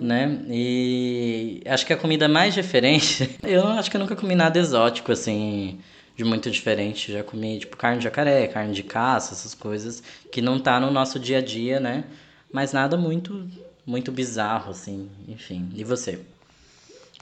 né? 0.00 0.40
E 0.48 1.62
acho 1.66 1.86
que 1.86 1.92
a 1.92 1.96
comida 1.96 2.28
mais 2.28 2.54
diferente, 2.54 3.38
eu 3.42 3.66
acho 3.66 3.90
que 3.90 3.96
eu 3.96 4.00
nunca 4.00 4.16
comi 4.16 4.34
nada 4.34 4.58
exótico, 4.58 5.12
assim, 5.12 5.78
de 6.22 6.28
muito 6.28 6.50
diferente. 6.50 7.12
Já 7.12 7.22
comi, 7.22 7.58
tipo, 7.58 7.76
carne 7.76 7.98
de 7.98 8.04
jacaré, 8.04 8.46
carne 8.46 8.72
de 8.72 8.82
caça, 8.82 9.34
essas 9.34 9.54
coisas 9.54 10.02
que 10.30 10.40
não 10.40 10.58
tá 10.58 10.80
no 10.80 10.90
nosso 10.90 11.18
dia 11.18 11.38
a 11.38 11.40
dia, 11.40 11.80
né? 11.80 12.04
Mas 12.52 12.72
nada 12.72 12.96
muito, 12.96 13.46
muito 13.84 14.12
bizarro, 14.12 14.70
assim, 14.70 15.08
enfim. 15.28 15.68
E 15.74 15.84
você? 15.84 16.18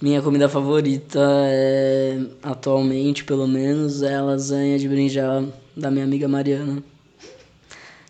Minha 0.01 0.23
comida 0.23 0.49
favorita 0.49 1.21
é, 1.47 2.19
atualmente, 2.43 3.25
pelo 3.25 3.47
menos, 3.47 4.03
é 4.03 4.17
a 4.17 4.23
lasanha 4.23 4.79
de 4.79 4.89
berinjela 4.89 5.49
da 5.77 5.91
minha 5.91 6.05
amiga 6.05 6.27
Mariana. 6.27 6.83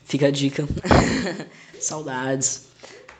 Fica 0.04 0.28
a 0.28 0.30
dica. 0.30 0.66
Saudades. 1.80 2.68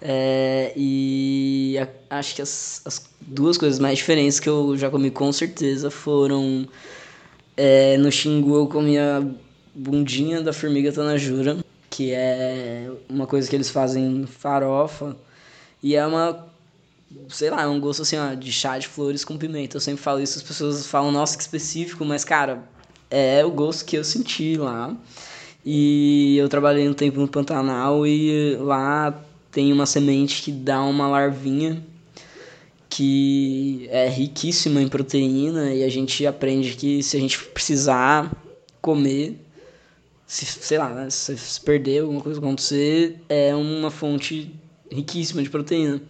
É, 0.02 0.72
e 0.76 1.76
a, 1.78 2.18
acho 2.18 2.34
que 2.36 2.42
as, 2.42 2.80
as 2.86 3.04
duas 3.20 3.58
coisas 3.58 3.78
mais 3.78 3.98
diferentes 3.98 4.40
que 4.40 4.48
eu 4.48 4.76
já 4.76 4.88
comi 4.88 5.10
com 5.10 5.30
certeza 5.30 5.90
foram 5.90 6.66
é, 7.62 7.98
no 7.98 8.10
Xingu 8.10 8.56
eu 8.56 8.66
comia 8.66 9.22
bundinha 9.74 10.40
da 10.40 10.50
formiga 10.50 10.90
tanajura, 10.90 11.58
que 11.90 12.10
é 12.10 12.90
uma 13.06 13.26
coisa 13.26 13.50
que 13.50 13.54
eles 13.54 13.68
fazem 13.68 14.24
farofa. 14.24 15.14
E 15.82 15.94
é 15.94 16.06
uma, 16.06 16.46
sei 17.28 17.50
lá, 17.50 17.60
é 17.64 17.66
um 17.66 17.78
gosto 17.78 18.00
assim, 18.00 18.16
ó, 18.16 18.32
de 18.32 18.50
chá 18.50 18.78
de 18.78 18.88
flores 18.88 19.26
com 19.26 19.36
pimenta. 19.36 19.76
Eu 19.76 19.80
sempre 19.82 20.02
falo 20.02 20.22
isso, 20.22 20.38
as 20.38 20.42
pessoas 20.42 20.86
falam, 20.86 21.12
nossa, 21.12 21.36
que 21.36 21.42
específico, 21.42 22.02
mas 22.02 22.24
cara, 22.24 22.62
é 23.10 23.44
o 23.44 23.50
gosto 23.50 23.84
que 23.84 23.98
eu 23.98 24.04
senti 24.04 24.56
lá. 24.56 24.96
E 25.62 26.38
eu 26.38 26.48
trabalhei 26.48 26.88
um 26.88 26.94
tempo 26.94 27.20
no 27.20 27.28
Pantanal 27.28 28.06
e 28.06 28.56
lá 28.56 29.22
tem 29.52 29.70
uma 29.70 29.84
semente 29.84 30.40
que 30.40 30.50
dá 30.50 30.80
uma 30.82 31.06
larvinha 31.08 31.84
que 32.90 33.86
é 33.88 34.08
riquíssima 34.08 34.82
em 34.82 34.88
proteína 34.88 35.72
e 35.72 35.84
a 35.84 35.88
gente 35.88 36.26
aprende 36.26 36.74
que 36.74 37.02
se 37.04 37.16
a 37.16 37.20
gente 37.20 37.38
precisar 37.38 38.30
comer, 38.82 39.38
se, 40.26 40.44
sei 40.44 40.76
lá, 40.76 40.92
né, 40.92 41.08
se, 41.08 41.38
se 41.38 41.60
perder 41.60 42.02
alguma 42.02 42.20
coisa 42.20 42.40
acontecer, 42.40 43.20
é 43.28 43.54
uma 43.54 43.92
fonte 43.92 44.52
riquíssima 44.90 45.40
de 45.40 45.48
proteína. 45.48 46.02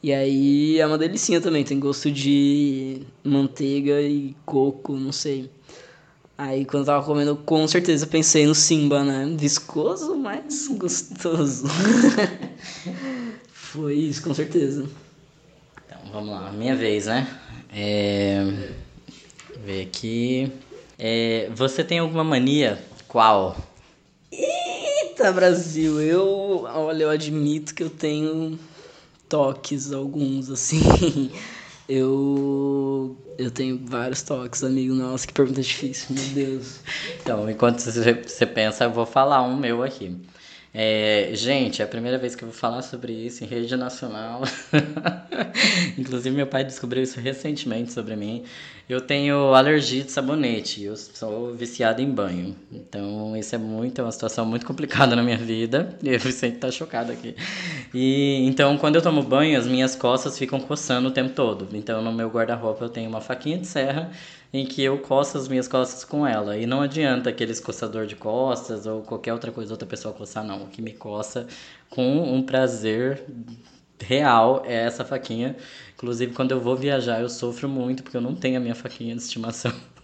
E 0.00 0.12
aí 0.12 0.78
é 0.78 0.86
uma 0.86 0.98
delicinha 0.98 1.40
também, 1.40 1.64
tem 1.64 1.80
gosto 1.80 2.10
de 2.10 3.02
manteiga 3.24 4.00
e 4.00 4.36
coco, 4.46 4.92
não 4.94 5.10
sei. 5.10 5.50
Aí 6.38 6.64
quando 6.64 6.82
eu 6.82 6.86
tava 6.86 7.04
comendo, 7.04 7.36
com 7.36 7.66
certeza 7.66 8.06
pensei 8.06 8.46
no 8.46 8.54
Simba, 8.54 9.02
né? 9.02 9.34
Viscoso, 9.36 10.14
mas 10.14 10.68
gostoso. 10.68 11.64
Foi 13.52 13.94
isso, 13.94 14.22
com 14.22 14.34
certeza. 14.34 14.86
Vamos 16.14 16.30
lá, 16.30 16.52
minha 16.52 16.76
vez, 16.76 17.06
né? 17.06 17.26
É... 17.74 18.70
Ver 19.64 19.82
aqui. 19.82 20.52
É... 20.96 21.50
Você 21.56 21.82
tem 21.82 21.98
alguma 21.98 22.22
mania? 22.22 22.80
Qual? 23.08 23.56
Eita, 24.30 25.32
Brasil! 25.32 26.00
Eu, 26.00 26.68
olha, 26.72 27.02
eu 27.02 27.10
admito 27.10 27.74
que 27.74 27.82
eu 27.82 27.90
tenho 27.90 28.56
toques, 29.28 29.92
alguns, 29.92 30.50
assim. 30.50 31.32
Eu, 31.86 33.14
eu 33.36 33.50
tenho 33.50 33.78
vários 33.84 34.22
toques, 34.22 34.64
amigo. 34.64 34.94
Nossa, 34.94 35.26
que 35.26 35.34
pergunta 35.34 35.60
difícil, 35.60 36.14
meu 36.14 36.24
Deus. 36.28 36.80
Então, 37.20 37.50
enquanto 37.50 37.80
você 37.80 38.46
pensa, 38.46 38.84
eu 38.84 38.90
vou 38.90 39.04
falar 39.04 39.42
um 39.42 39.54
meu 39.54 39.82
aqui. 39.82 40.16
É, 40.76 41.30
gente, 41.34 41.80
é 41.80 41.84
a 41.84 41.88
primeira 41.88 42.18
vez 42.18 42.34
que 42.34 42.42
eu 42.42 42.48
vou 42.48 42.56
falar 42.56 42.82
sobre 42.82 43.12
isso 43.12 43.44
em 43.44 43.46
rede 43.46 43.76
nacional. 43.76 44.42
Inclusive, 45.96 46.34
meu 46.34 46.48
pai 46.48 46.64
descobriu 46.64 47.00
isso 47.00 47.20
recentemente 47.20 47.92
sobre 47.92 48.16
mim. 48.16 48.44
Eu 48.86 49.00
tenho 49.00 49.54
alergia 49.54 50.04
de 50.04 50.12
sabonete, 50.12 50.82
eu 50.82 50.94
sou 50.94 51.54
viciado 51.54 52.02
em 52.02 52.10
banho. 52.10 52.54
Então, 52.70 53.34
isso 53.34 53.54
é 53.54 53.58
muito, 53.58 53.98
é 53.98 54.04
uma 54.04 54.12
situação 54.12 54.44
muito 54.44 54.66
complicada 54.66 55.16
na 55.16 55.22
minha 55.22 55.38
vida. 55.38 55.98
E 56.04 56.14
o 56.14 56.20
Vicente 56.20 56.58
tá 56.58 56.70
chocado 56.70 57.10
aqui. 57.10 57.34
E 57.94 58.44
então, 58.46 58.76
quando 58.76 58.96
eu 58.96 59.02
tomo 59.02 59.22
banho, 59.22 59.58
as 59.58 59.66
minhas 59.66 59.96
costas 59.96 60.38
ficam 60.38 60.60
coçando 60.60 61.08
o 61.08 61.10
tempo 61.10 61.30
todo. 61.34 61.66
Então, 61.72 62.02
no 62.02 62.12
meu 62.12 62.28
guarda-roupa, 62.28 62.84
eu 62.84 62.88
tenho 62.90 63.08
uma 63.08 63.22
faquinha 63.22 63.56
de 63.56 63.66
serra 63.66 64.10
em 64.52 64.66
que 64.66 64.82
eu 64.84 64.98
coço 64.98 65.38
as 65.38 65.48
minhas 65.48 65.66
costas 65.66 66.04
com 66.04 66.26
ela. 66.26 66.56
E 66.58 66.66
não 66.66 66.82
adianta 66.82 67.30
aqueles 67.30 67.60
coçador 67.60 68.06
de 68.06 68.16
costas 68.16 68.86
ou 68.86 69.00
qualquer 69.02 69.32
outra 69.32 69.50
coisa 69.50 69.72
outra 69.72 69.88
pessoa 69.88 70.12
coçar, 70.12 70.44
não. 70.44 70.58
não. 70.58 70.66
O 70.66 70.68
que 70.68 70.82
me 70.82 70.92
coça 70.92 71.46
com 71.88 72.34
um 72.34 72.42
prazer 72.42 73.24
real 74.04 74.62
é 74.66 74.74
essa 74.84 75.04
faquinha. 75.04 75.56
Inclusive, 75.94 76.32
quando 76.34 76.52
eu 76.52 76.60
vou 76.60 76.76
viajar, 76.76 77.20
eu 77.20 77.28
sofro 77.28 77.68
muito 77.68 78.02
porque 78.02 78.16
eu 78.16 78.20
não 78.20 78.34
tenho 78.34 78.56
a 78.56 78.60
minha 78.60 78.74
faquinha 78.74 79.14
de 79.14 79.22
estimação. 79.22 79.72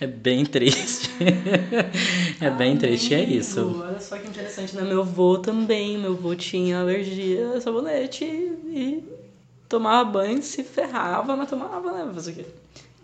É 0.00 0.06
bem 0.06 0.46
triste. 0.46 1.10
é 2.40 2.48
bem 2.50 2.70
Amigo, 2.70 2.80
triste, 2.80 3.12
é 3.14 3.22
isso. 3.22 3.82
Olha 3.82 4.00
só 4.00 4.16
que 4.16 4.26
interessante, 4.26 4.74
né? 4.74 4.82
Meu 4.82 5.00
avô 5.00 5.38
também. 5.38 5.98
Meu 5.98 6.12
avô 6.12 6.34
tinha 6.34 6.80
alergia 6.80 7.50
a 7.52 7.60
sabonete 7.60 8.24
e 8.24 9.04
tomava 9.68 10.08
banho, 10.10 10.42
se 10.42 10.64
ferrava, 10.64 11.36
mas 11.36 11.50
tomava, 11.50 11.92
né? 11.92 12.10
Fazer 12.14 12.30
o 12.30 12.34
quê? 12.36 12.46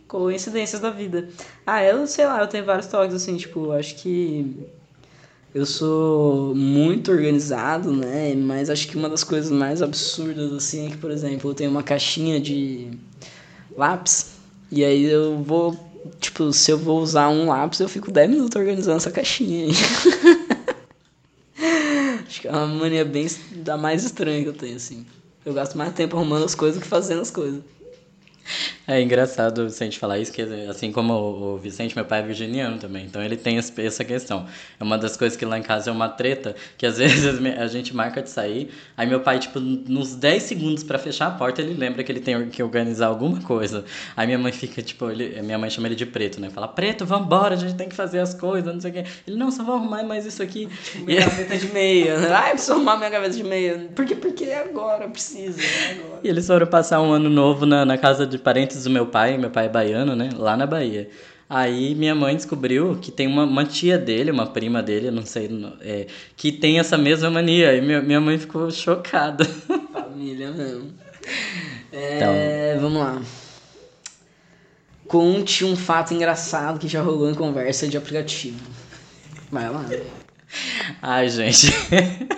Coincidências 0.08 0.80
da 0.80 0.90
vida. 0.90 1.28
Ah, 1.66 1.82
eu 1.84 2.06
sei 2.06 2.26
lá, 2.26 2.40
eu 2.40 2.48
tenho 2.48 2.64
vários 2.64 2.86
toques 2.86 3.14
assim, 3.14 3.36
tipo, 3.36 3.72
acho 3.72 3.96
que 3.96 4.66
eu 5.54 5.64
sou 5.64 6.52
muito 6.52 7.12
organizado, 7.12 7.92
né? 7.92 8.34
Mas 8.34 8.68
acho 8.68 8.88
que 8.88 8.96
uma 8.96 9.08
das 9.08 9.22
coisas 9.22 9.52
mais 9.52 9.80
absurdas, 9.80 10.52
assim, 10.52 10.88
é 10.88 10.90
que, 10.90 10.96
por 10.96 11.12
exemplo, 11.12 11.50
eu 11.50 11.54
tenho 11.54 11.70
uma 11.70 11.82
caixinha 11.82 12.40
de 12.40 12.90
lápis. 13.76 14.32
E 14.70 14.84
aí 14.84 15.04
eu 15.04 15.40
vou, 15.44 15.78
tipo, 16.18 16.52
se 16.52 16.72
eu 16.72 16.78
vou 16.78 17.00
usar 17.00 17.28
um 17.28 17.46
lápis, 17.46 17.78
eu 17.78 17.88
fico 17.88 18.10
10 18.10 18.30
minutos 18.30 18.56
organizando 18.56 18.96
essa 18.96 19.12
caixinha 19.12 19.66
aí. 19.66 19.72
acho 22.26 22.40
que 22.40 22.48
é 22.48 22.50
uma 22.50 22.66
mania 22.66 23.04
bem 23.04 23.28
da 23.52 23.76
mais 23.76 24.02
estranha 24.04 24.42
que 24.42 24.48
eu 24.48 24.54
tenho, 24.54 24.74
assim. 24.74 25.06
Eu 25.46 25.54
gasto 25.54 25.78
mais 25.78 25.92
tempo 25.94 26.16
arrumando 26.16 26.44
as 26.44 26.56
coisas 26.56 26.80
do 26.80 26.82
que 26.82 26.88
fazendo 26.88 27.20
as 27.20 27.30
coisas. 27.30 27.62
É 28.86 29.00
engraçado 29.00 29.62
o 29.62 29.64
Vicente 29.64 29.98
falar 29.98 30.18
isso, 30.18 30.30
que 30.30 30.42
assim 30.68 30.92
como 30.92 31.14
o 31.14 31.56
Vicente, 31.56 31.96
meu 31.96 32.04
pai 32.04 32.20
é 32.20 32.22
virginiano 32.22 32.76
também, 32.78 33.06
então 33.06 33.22
ele 33.22 33.36
tem 33.36 33.56
essa 33.56 34.04
questão. 34.04 34.46
É 34.78 34.84
uma 34.84 34.98
das 34.98 35.16
coisas 35.16 35.38
que 35.38 35.44
lá 35.46 35.58
em 35.58 35.62
casa 35.62 35.88
é 35.88 35.92
uma 35.92 36.08
treta, 36.08 36.54
que 36.76 36.84
às 36.84 36.98
vezes 36.98 37.24
a 37.58 37.66
gente 37.66 37.96
marca 37.96 38.20
de 38.20 38.28
sair, 38.28 38.70
aí 38.94 39.06
meu 39.06 39.20
pai, 39.20 39.38
tipo, 39.38 39.58
nos 39.58 40.14
10 40.14 40.42
segundos 40.42 40.84
para 40.84 40.98
fechar 40.98 41.28
a 41.28 41.30
porta, 41.30 41.62
ele 41.62 41.72
lembra 41.72 42.04
que 42.04 42.12
ele 42.12 42.20
tem 42.20 42.50
que 42.50 42.62
organizar 42.62 43.06
alguma 43.06 43.40
coisa. 43.40 43.86
Aí 44.14 44.26
minha 44.26 44.38
mãe 44.38 44.52
fica, 44.52 44.82
tipo, 44.82 45.10
ele, 45.10 45.40
minha 45.40 45.58
mãe 45.58 45.70
chama 45.70 45.88
ele 45.88 45.96
de 45.96 46.04
preto, 46.04 46.38
né? 46.38 46.50
Fala, 46.50 46.68
preto, 46.68 47.06
vambora, 47.06 47.54
a 47.54 47.58
gente 47.58 47.74
tem 47.76 47.88
que 47.88 47.96
fazer 47.96 48.18
as 48.18 48.34
coisas, 48.34 48.72
não 48.72 48.80
sei 48.82 48.90
o 48.90 48.94
quê. 48.94 49.04
Ele, 49.26 49.36
não, 49.36 49.50
só 49.50 49.64
vou 49.64 49.76
arrumar 49.76 50.02
mais 50.02 50.26
isso 50.26 50.42
aqui. 50.42 50.68
Minha 50.96 51.20
gaveta 51.20 51.56
de 51.56 51.72
meia. 51.72 52.16
Ai, 52.36 52.50
preciso 52.50 52.72
arrumar 52.74 52.98
minha 52.98 53.08
gaveta 53.08 53.34
de 53.34 53.44
meia. 53.44 53.88
Por 53.94 54.04
quê? 54.04 54.14
Porque 54.14 54.44
é 54.44 54.60
agora, 54.60 55.08
precisa, 55.08 55.58
é 55.62 55.92
agora. 55.92 56.20
E 56.22 56.28
eles 56.28 56.46
foram 56.46 56.66
passar 56.66 57.00
um 57.00 57.12
ano 57.12 57.30
novo 57.30 57.64
na, 57.64 57.86
na 57.86 57.96
casa 57.96 58.26
de 58.26 58.36
parentes 58.36 58.73
do 58.82 58.90
meu 58.90 59.06
pai, 59.06 59.38
meu 59.38 59.50
pai 59.50 59.66
é 59.66 59.68
baiano, 59.68 60.16
né? 60.16 60.30
Lá 60.36 60.56
na 60.56 60.66
Bahia. 60.66 61.08
Aí 61.48 61.94
minha 61.94 62.14
mãe 62.14 62.34
descobriu 62.34 62.98
que 63.00 63.12
tem 63.12 63.26
uma, 63.26 63.44
uma 63.44 63.64
tia 63.64 63.96
dele, 63.96 64.30
uma 64.30 64.46
prima 64.46 64.82
dele, 64.82 65.10
não 65.10 65.24
sei, 65.24 65.48
é, 65.82 66.06
que 66.36 66.50
tem 66.50 66.78
essa 66.78 66.98
mesma 66.98 67.30
mania. 67.30 67.76
E 67.76 67.80
minha, 67.80 68.02
minha 68.02 68.20
mãe 68.20 68.38
ficou 68.38 68.70
chocada. 68.70 69.44
Família 69.92 70.50
mesmo. 70.50 70.92
É, 71.92 72.72
então. 72.72 72.82
Vamos 72.82 73.00
lá. 73.00 73.22
Conte 75.06 75.64
um 75.64 75.76
fato 75.76 76.14
engraçado 76.14 76.78
que 76.78 76.88
já 76.88 77.02
rolou 77.02 77.30
em 77.30 77.34
conversa 77.34 77.86
de 77.86 77.96
aplicativo. 77.96 78.58
Vai 79.50 79.68
lá. 79.68 79.84
Ai, 81.00 81.28
gente. 81.28 81.68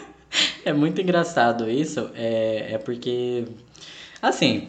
é 0.65 0.73
muito 0.73 1.01
engraçado 1.01 1.71
isso. 1.71 2.11
É, 2.15 2.75
é 2.75 2.79
porque. 2.79 3.45
Assim, 4.21 4.69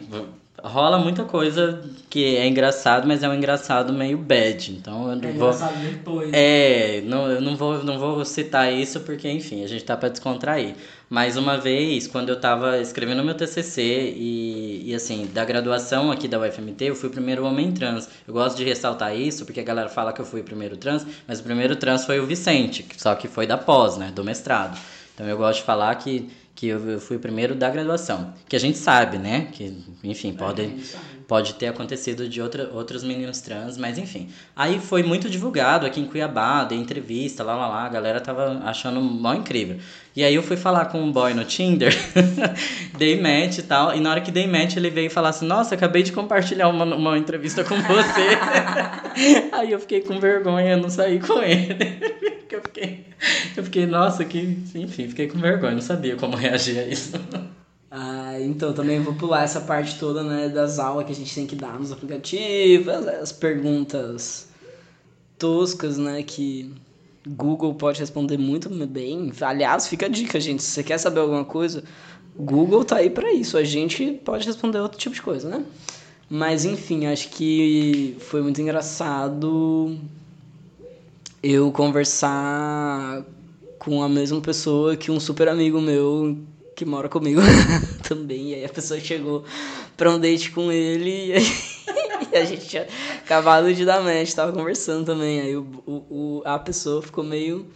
rola 0.62 0.98
muita 0.98 1.24
coisa 1.24 1.82
que 2.10 2.36
é 2.36 2.46
engraçado, 2.46 3.06
mas 3.06 3.22
é 3.22 3.28
um 3.28 3.34
engraçado 3.34 3.92
meio 3.92 4.18
bad. 4.18 4.72
Então 4.72 5.10
eu 5.10 5.16
não 5.16 5.28
é 5.28 5.32
vou. 5.32 5.52
Depois. 5.90 6.30
É, 6.32 7.02
não, 7.04 7.30
eu 7.30 7.40
não 7.40 7.56
vou, 7.56 7.82
não 7.84 7.98
vou 7.98 8.24
citar 8.24 8.72
isso 8.72 9.00
porque, 9.00 9.30
enfim, 9.30 9.62
a 9.62 9.66
gente 9.66 9.84
tá 9.84 9.96
para 9.96 10.08
descontrair. 10.08 10.74
Mas 11.10 11.36
uma 11.36 11.56
vez, 11.56 12.06
quando 12.06 12.28
eu 12.28 12.38
tava 12.38 12.78
escrevendo 12.78 13.24
meu 13.24 13.34
TCC 13.34 14.14
e, 14.14 14.90
e 14.90 14.94
assim, 14.94 15.26
da 15.32 15.44
graduação 15.44 16.10
aqui 16.10 16.28
da 16.28 16.38
UFMT, 16.38 16.84
eu 16.84 16.94
fui 16.94 17.08
o 17.08 17.12
primeiro 17.12 17.44
homem 17.46 17.72
trans. 17.72 18.08
Eu 18.26 18.34
gosto 18.34 18.56
de 18.56 18.64
ressaltar 18.64 19.16
isso 19.16 19.46
porque 19.46 19.60
a 19.60 19.64
galera 19.64 19.88
fala 19.88 20.12
que 20.12 20.20
eu 20.20 20.26
fui 20.26 20.40
o 20.40 20.44
primeiro 20.44 20.76
trans, 20.76 21.06
mas 21.26 21.40
o 21.40 21.42
primeiro 21.42 21.76
trans 21.76 22.04
foi 22.04 22.20
o 22.20 22.26
Vicente, 22.26 22.86
só 22.96 23.14
que 23.14 23.26
foi 23.26 23.46
da 23.46 23.56
pós, 23.56 23.96
né, 23.96 24.12
do 24.14 24.22
mestrado. 24.22 24.78
Então 25.14 25.26
eu 25.26 25.36
gosto 25.36 25.60
de 25.60 25.64
falar 25.64 25.94
que 25.94 26.30
que 26.58 26.66
eu 26.66 26.98
fui 26.98 27.16
o 27.16 27.20
primeiro 27.20 27.54
da 27.54 27.70
graduação. 27.70 28.34
Que 28.48 28.56
a 28.56 28.58
gente 28.58 28.78
sabe, 28.78 29.16
né? 29.16 29.46
Que, 29.52 29.72
enfim, 30.02 30.32
pode, 30.32 30.68
pode 31.28 31.54
ter 31.54 31.68
acontecido 31.68 32.28
de 32.28 32.42
outra, 32.42 32.68
outros 32.72 33.04
meninos 33.04 33.40
trans, 33.40 33.78
mas 33.78 33.96
enfim. 33.96 34.28
Aí 34.56 34.80
foi 34.80 35.04
muito 35.04 35.30
divulgado 35.30 35.86
aqui 35.86 36.00
em 36.00 36.06
Cuiabá, 36.06 36.64
dei 36.64 36.76
entrevista, 36.76 37.44
lá, 37.44 37.54
lá, 37.54 37.68
lá, 37.68 37.84
a 37.84 37.88
galera 37.88 38.20
tava 38.20 38.60
achando 38.64 39.00
mó 39.00 39.34
incrível. 39.34 39.78
E 40.16 40.24
aí 40.24 40.34
eu 40.34 40.42
fui 40.42 40.56
falar 40.56 40.86
com 40.86 41.00
um 41.00 41.12
boy 41.12 41.32
no 41.32 41.44
Tinder, 41.44 41.96
dei 42.98 43.20
match 43.20 43.58
e 43.58 43.62
tal, 43.62 43.94
e 43.94 44.00
na 44.00 44.10
hora 44.10 44.20
que 44.20 44.32
dei 44.32 44.48
match 44.48 44.74
ele 44.74 44.90
veio 44.90 45.08
falar 45.08 45.28
assim, 45.28 45.46
nossa, 45.46 45.76
acabei 45.76 46.02
de 46.02 46.10
compartilhar 46.10 46.68
uma, 46.70 46.84
uma 46.84 47.16
entrevista 47.16 47.62
com 47.62 47.76
você. 47.76 48.36
aí 49.52 49.70
eu 49.70 49.78
fiquei 49.78 50.00
com 50.00 50.18
vergonha, 50.18 50.76
não 50.76 50.90
saí 50.90 51.20
com 51.20 51.40
ele. 51.40 51.76
eu 52.58 52.62
fiquei, 52.62 53.04
eu 53.56 53.64
fiquei, 53.64 53.86
nossa, 53.86 54.24
que, 54.24 54.38
enfim, 54.74 55.08
fiquei 55.08 55.28
com 55.28 55.38
vergonha, 55.38 55.74
não 55.74 55.80
sabia 55.80 56.16
como 56.16 56.36
reagir 56.36 56.47
a 56.48 56.86
isso. 56.86 57.12
Ah, 57.90 58.38
então 58.40 58.72
também 58.72 59.00
vou 59.00 59.14
pular 59.14 59.44
essa 59.44 59.62
parte 59.62 59.98
toda, 59.98 60.22
né, 60.22 60.48
das 60.48 60.78
aulas 60.78 61.06
que 61.06 61.12
a 61.12 61.14
gente 61.14 61.34
tem 61.34 61.46
que 61.46 61.56
dar 61.56 61.78
nos 61.78 61.90
aplicativos, 61.90 62.88
as 62.88 63.32
perguntas 63.32 64.48
toscas, 65.38 65.96
né, 65.96 66.22
que 66.22 66.74
Google 67.26 67.74
pode 67.74 68.00
responder 68.00 68.38
muito 68.38 68.68
bem. 68.86 69.32
Aliás, 69.40 69.88
fica 69.88 70.06
a 70.06 70.08
dica, 70.08 70.38
gente. 70.38 70.62
Se 70.62 70.70
você 70.70 70.82
quer 70.82 70.98
saber 70.98 71.20
alguma 71.20 71.44
coisa, 71.44 71.82
Google 72.36 72.84
tá 72.84 72.96
aí 72.96 73.10
para 73.10 73.32
isso. 73.32 73.56
A 73.56 73.64
gente 73.64 74.12
pode 74.24 74.46
responder 74.46 74.78
outro 74.78 74.98
tipo 74.98 75.14
de 75.14 75.22
coisa, 75.22 75.48
né? 75.48 75.64
Mas 76.30 76.64
enfim, 76.64 77.06
acho 77.06 77.30
que 77.30 78.16
foi 78.20 78.42
muito 78.42 78.60
engraçado 78.60 79.98
eu 81.42 81.72
conversar 81.72 83.24
com 83.78 84.02
a 84.02 84.08
mesma 84.08 84.40
pessoa 84.40 84.96
que 84.96 85.10
um 85.10 85.20
super 85.20 85.48
amigo 85.48 85.80
meu 85.80 86.36
que 86.78 86.84
mora 86.84 87.08
comigo 87.08 87.40
também. 88.06 88.50
E 88.50 88.54
aí 88.54 88.64
a 88.64 88.68
pessoa 88.68 89.00
chegou 89.00 89.44
pra 89.96 90.10
um 90.10 90.20
date 90.20 90.52
com 90.52 90.70
ele 90.70 91.26
e, 91.26 91.32
aí, 91.32 91.46
e 92.32 92.36
a 92.36 92.44
gente 92.44 92.68
tinha 92.68 92.86
acabado 93.18 93.74
de 93.74 93.84
dar 93.84 94.00
match, 94.00 94.32
tava 94.32 94.52
conversando 94.52 95.04
também. 95.04 95.40
Aí 95.40 95.56
o, 95.56 95.66
o, 95.86 96.42
a 96.44 96.58
pessoa 96.58 97.02
ficou 97.02 97.24
meio. 97.24 97.66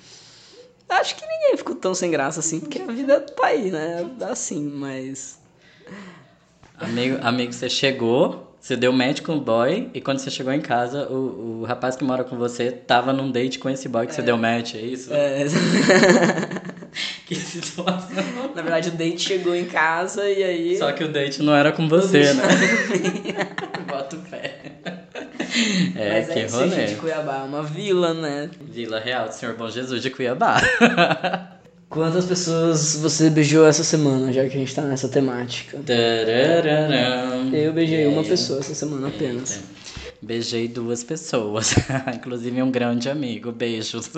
Acho 0.88 1.16
que 1.16 1.26
ninguém 1.26 1.56
ficou 1.56 1.74
tão 1.74 1.94
sem 1.94 2.10
graça 2.10 2.40
assim, 2.40 2.60
porque 2.60 2.80
a 2.80 2.86
vida 2.86 3.20
tá 3.20 3.46
aí, 3.46 3.70
né? 3.70 4.08
Assim, 4.20 4.62
mas. 4.68 5.40
Amigo, 6.76 7.18
amigo, 7.22 7.52
você 7.52 7.68
chegou, 7.68 8.51
você 8.62 8.76
deu 8.76 8.92
match 8.92 9.22
com 9.22 9.36
o 9.36 9.40
boy 9.40 9.90
e 9.92 10.00
quando 10.00 10.20
você 10.20 10.30
chegou 10.30 10.52
em 10.52 10.60
casa, 10.60 11.08
o, 11.08 11.62
o 11.62 11.64
rapaz 11.64 11.96
que 11.96 12.04
mora 12.04 12.22
com 12.22 12.38
você 12.38 12.70
tava 12.70 13.12
num 13.12 13.28
date 13.28 13.58
com 13.58 13.68
esse 13.68 13.88
boy 13.88 14.06
que 14.06 14.12
é. 14.12 14.14
você 14.14 14.22
deu 14.22 14.38
match, 14.38 14.76
é 14.76 14.80
isso? 14.80 15.12
É. 15.12 15.46
que 17.26 17.34
situação. 17.34 18.22
Na 18.54 18.62
verdade, 18.62 18.90
o 18.90 18.92
date 18.92 19.20
chegou 19.20 19.52
em 19.52 19.64
casa 19.64 20.30
e 20.30 20.44
aí. 20.44 20.78
Só 20.78 20.92
que 20.92 21.02
o 21.02 21.08
date 21.08 21.42
não 21.42 21.56
era 21.56 21.72
com 21.72 21.88
você, 21.88 22.32
né? 22.34 22.44
Bota 23.88 24.14
o 24.14 24.20
pé. 24.20 24.54
É, 25.96 26.20
Mas 26.20 26.28
que 26.28 26.38
é 26.38 26.46
rolê. 26.46 26.86
de 26.86 26.94
Cuiabá, 26.94 27.38
é 27.38 27.42
uma 27.42 27.64
vila, 27.64 28.14
né? 28.14 28.48
Vila 28.60 29.00
Real 29.00 29.28
do 29.28 29.34
Senhor 29.34 29.56
Bom 29.56 29.68
Jesus 29.68 30.00
de 30.00 30.08
Cuiabá. 30.08 31.58
Quantas 31.92 32.24
pessoas 32.24 32.96
você 32.96 33.28
beijou 33.28 33.66
essa 33.66 33.84
semana, 33.84 34.32
já 34.32 34.48
que 34.48 34.56
a 34.56 34.58
gente 34.58 34.74
tá 34.74 34.80
nessa 34.80 35.10
temática? 35.10 35.78
Eu 37.52 37.74
beijei 37.74 38.06
uma 38.06 38.24
pessoa 38.24 38.60
essa 38.60 38.74
semana 38.74 39.08
apenas. 39.08 39.62
Beijei 40.22 40.68
duas 40.68 41.04
pessoas, 41.04 41.74
inclusive 42.16 42.62
um 42.62 42.70
grande 42.70 43.10
amigo. 43.10 43.52
Beijos. 43.52 44.10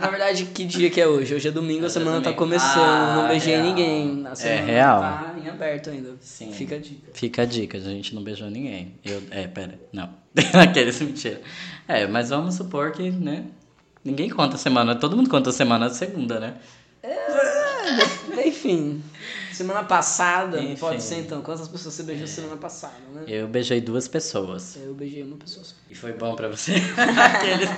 Na 0.00 0.10
verdade, 0.10 0.46
que 0.46 0.64
dia 0.64 0.90
que 0.90 1.00
é 1.00 1.06
hoje? 1.06 1.32
Hoje 1.32 1.46
é 1.46 1.52
domingo, 1.52 1.84
a 1.84 1.86
é 1.86 1.90
semana 1.90 2.20
tá 2.20 2.32
começando. 2.32 2.80
Ah, 2.80 3.16
não 3.18 3.28
beijei 3.28 3.54
real. 3.54 3.66
ninguém. 3.66 4.26
A 4.26 4.34
semana 4.34 4.60
é 4.60 4.64
real. 4.64 5.00
tá 5.00 5.34
em 5.40 5.48
aberto 5.48 5.90
ainda. 5.90 6.10
Sim. 6.20 6.50
Fica 6.50 6.74
a 6.74 6.78
dica. 6.80 7.10
Fica 7.14 7.42
a 7.42 7.44
dica, 7.44 7.78
a 7.78 7.80
gente 7.82 8.16
não 8.16 8.24
beijou 8.24 8.50
ninguém. 8.50 8.94
Eu, 9.04 9.22
é, 9.30 9.46
pera, 9.46 9.78
não. 9.92 10.10
Aqueles 10.60 11.00
mentira. 11.00 11.40
É, 11.86 12.04
mas 12.08 12.30
vamos 12.30 12.56
supor 12.56 12.90
que, 12.90 13.12
né? 13.12 13.44
Ninguém 14.04 14.28
conta 14.28 14.56
a 14.56 14.58
semana, 14.58 14.96
todo 14.96 15.16
mundo 15.16 15.30
conta 15.30 15.50
a 15.50 15.52
semana 15.52 15.88
segunda, 15.88 16.40
né? 16.40 16.54
É, 17.06 18.48
enfim. 18.48 19.00
Semana 19.52 19.84
passada, 19.84 20.60
enfim. 20.60 20.76
pode 20.76 21.02
ser 21.02 21.20
então. 21.20 21.40
Quantas 21.40 21.68
pessoas 21.68 21.94
você 21.94 22.02
beijou 22.02 22.24
é. 22.24 22.26
semana 22.26 22.56
passada, 22.56 22.94
né? 23.14 23.24
Eu 23.28 23.46
beijei 23.46 23.80
duas 23.80 24.08
pessoas. 24.08 24.76
Eu 24.76 24.92
beijei 24.92 25.22
uma 25.22 25.36
pessoa 25.36 25.64
só. 25.64 25.74
E 25.88 25.94
foi 25.94 26.12
bom 26.12 26.34
pra 26.34 26.48
você? 26.48 26.72
Aqueles... 27.34 27.68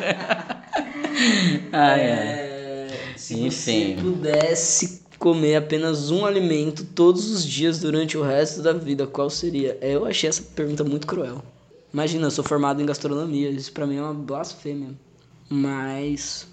ah, 1.72 1.98
é. 1.98 2.88
Se 3.16 3.34
enfim. 3.34 3.96
você 3.96 4.02
pudesse 4.02 5.02
comer 5.18 5.56
apenas 5.56 6.10
um 6.10 6.24
alimento 6.24 6.84
todos 6.84 7.30
os 7.30 7.44
dias 7.44 7.78
durante 7.78 8.16
o 8.16 8.22
resto 8.22 8.62
da 8.62 8.72
vida, 8.72 9.06
qual 9.06 9.28
seria? 9.28 9.76
Eu 9.82 10.06
achei 10.06 10.28
essa 10.28 10.42
pergunta 10.42 10.84
muito 10.84 11.06
cruel. 11.06 11.44
Imagina, 11.92 12.26
eu 12.26 12.30
sou 12.30 12.44
formado 12.44 12.80
em 12.80 12.86
gastronomia, 12.86 13.50
isso 13.50 13.72
pra 13.72 13.86
mim 13.86 13.96
é 13.96 14.02
uma 14.02 14.14
blasfêmia. 14.14 14.90
Mas. 15.50 16.46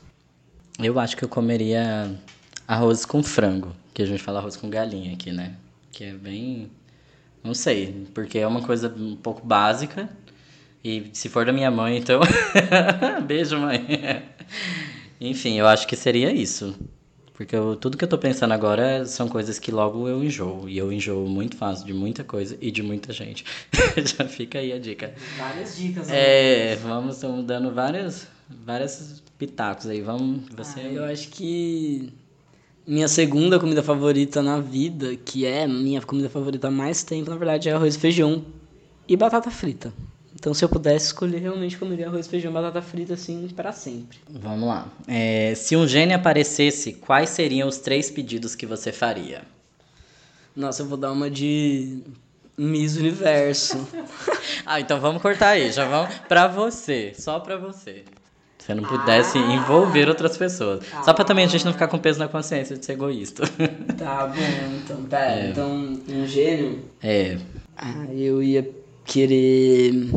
Eu 0.79 0.99
acho 0.99 1.15
que 1.15 1.23
eu 1.23 1.29
comeria 1.29 2.19
arroz 2.67 3.05
com 3.05 3.21
frango, 3.21 3.75
que 3.93 4.01
a 4.01 4.05
gente 4.05 4.21
fala 4.21 4.39
arroz 4.39 4.55
com 4.55 4.69
galinha 4.69 5.13
aqui, 5.13 5.31
né? 5.31 5.55
Que 5.91 6.05
é 6.05 6.13
bem. 6.13 6.69
Não 7.43 7.53
sei, 7.53 8.07
porque 8.13 8.39
é 8.39 8.47
uma 8.47 8.61
coisa 8.61 8.93
um 8.97 9.15
pouco 9.15 9.45
básica. 9.45 10.09
E 10.83 11.09
se 11.13 11.29
for 11.29 11.45
da 11.45 11.53
minha 11.53 11.71
mãe, 11.71 11.97
então. 11.97 12.21
Beijo, 13.25 13.57
mãe. 13.59 13.83
Enfim, 15.19 15.57
eu 15.57 15.67
acho 15.67 15.87
que 15.87 15.95
seria 15.95 16.31
isso. 16.31 16.75
Porque 17.33 17.55
eu, 17.55 17.75
tudo 17.75 17.97
que 17.97 18.03
eu 18.03 18.07
tô 18.07 18.17
pensando 18.17 18.53
agora 18.53 19.05
são 19.05 19.27
coisas 19.27 19.59
que 19.59 19.69
logo 19.69 20.07
eu 20.07 20.23
enjoo. 20.23 20.69
E 20.69 20.77
eu 20.77 20.91
enjoo 20.91 21.27
muito 21.27 21.57
fácil 21.57 21.85
de 21.85 21.93
muita 21.93 22.23
coisa 22.23 22.57
e 22.61 22.71
de 22.71 22.81
muita 22.81 23.11
gente. 23.11 23.43
Já 24.17 24.25
fica 24.25 24.59
aí 24.59 24.71
a 24.71 24.79
dica. 24.79 25.13
Várias 25.37 25.75
dicas. 25.75 26.09
É, 26.09 26.77
vamos 26.77 27.15
estamos 27.15 27.43
dando 27.43 27.73
várias, 27.73 28.27
várias 28.47 29.21
pitacos 29.37 29.87
aí. 29.87 30.01
Vamos, 30.01 30.47
você... 30.55 30.79
Ah, 30.79 30.93
eu 30.93 31.03
acho 31.03 31.27
que 31.29 32.13
minha 32.87 33.07
segunda 33.07 33.59
comida 33.59 33.81
favorita 33.81 34.41
na 34.41 34.59
vida, 34.59 35.15
que 35.15 35.45
é 35.45 35.67
minha 35.67 36.01
comida 36.01 36.29
favorita 36.29 36.67
há 36.67 36.71
mais 36.71 37.03
tempo, 37.03 37.29
na 37.29 37.35
verdade, 37.35 37.69
é 37.69 37.73
arroz, 37.73 37.95
feijão 37.95 38.45
e 39.07 39.15
batata 39.15 39.49
frita. 39.49 39.91
Então, 40.35 40.53
se 40.53 40.63
eu 40.63 40.69
pudesse 40.69 41.07
escolher, 41.07 41.39
realmente 41.39 41.77
comeria 41.77 42.07
arroz, 42.07 42.27
feijão 42.27 42.51
e 42.51 42.53
batata 42.53 42.81
frita, 42.81 43.13
assim, 43.13 43.47
para 43.55 43.71
sempre. 43.71 44.19
Vamos 44.29 44.67
lá. 44.67 44.87
É, 45.07 45.55
se 45.55 45.75
um 45.75 45.87
gênio 45.87 46.15
aparecesse, 46.15 46.93
quais 46.93 47.29
seriam 47.29 47.67
os 47.67 47.77
três 47.77 48.11
pedidos 48.11 48.53
que 48.53 48.65
você 48.65 48.91
faria? 48.91 49.43
Nossa, 50.55 50.83
eu 50.83 50.87
vou 50.87 50.97
dar 50.97 51.11
uma 51.11 51.29
de 51.31 52.03
Miss 52.57 52.95
Universo. 52.97 53.87
ah, 54.65 54.79
então 54.79 54.99
vamos 54.99 55.21
cortar 55.21 55.49
aí. 55.49 55.71
Já 55.71 55.87
vamos 55.87 56.13
pra 56.27 56.47
você. 56.47 57.13
Só 57.17 57.39
pra 57.39 57.57
você. 57.57 58.03
Se 58.65 58.71
eu 58.71 58.77
não 58.77 58.83
pudesse 58.83 59.37
ah, 59.37 59.53
envolver 59.53 60.09
outras 60.09 60.35
pessoas. 60.35 60.83
Ah, 60.91 61.03
Só 61.03 61.13
pra 61.13 61.23
também 61.23 61.45
a 61.45 61.47
gente 61.47 61.63
não 61.63 61.71
ficar 61.71 61.87
com 61.87 61.99
peso 61.99 62.17
na 62.17 62.27
consciência 62.27 62.75
de 62.75 62.83
ser 62.83 62.93
egoísta. 62.93 63.43
Tá 63.95 64.27
bom, 64.27 64.75
então. 64.75 65.03
Pera, 65.03 65.39
é. 65.39 65.49
então, 65.49 65.99
um 66.09 66.27
gênio? 66.27 66.79
É. 67.01 67.37
Ah, 67.77 68.07
eu 68.11 68.41
ia 68.41 68.67
querer. 69.05 70.09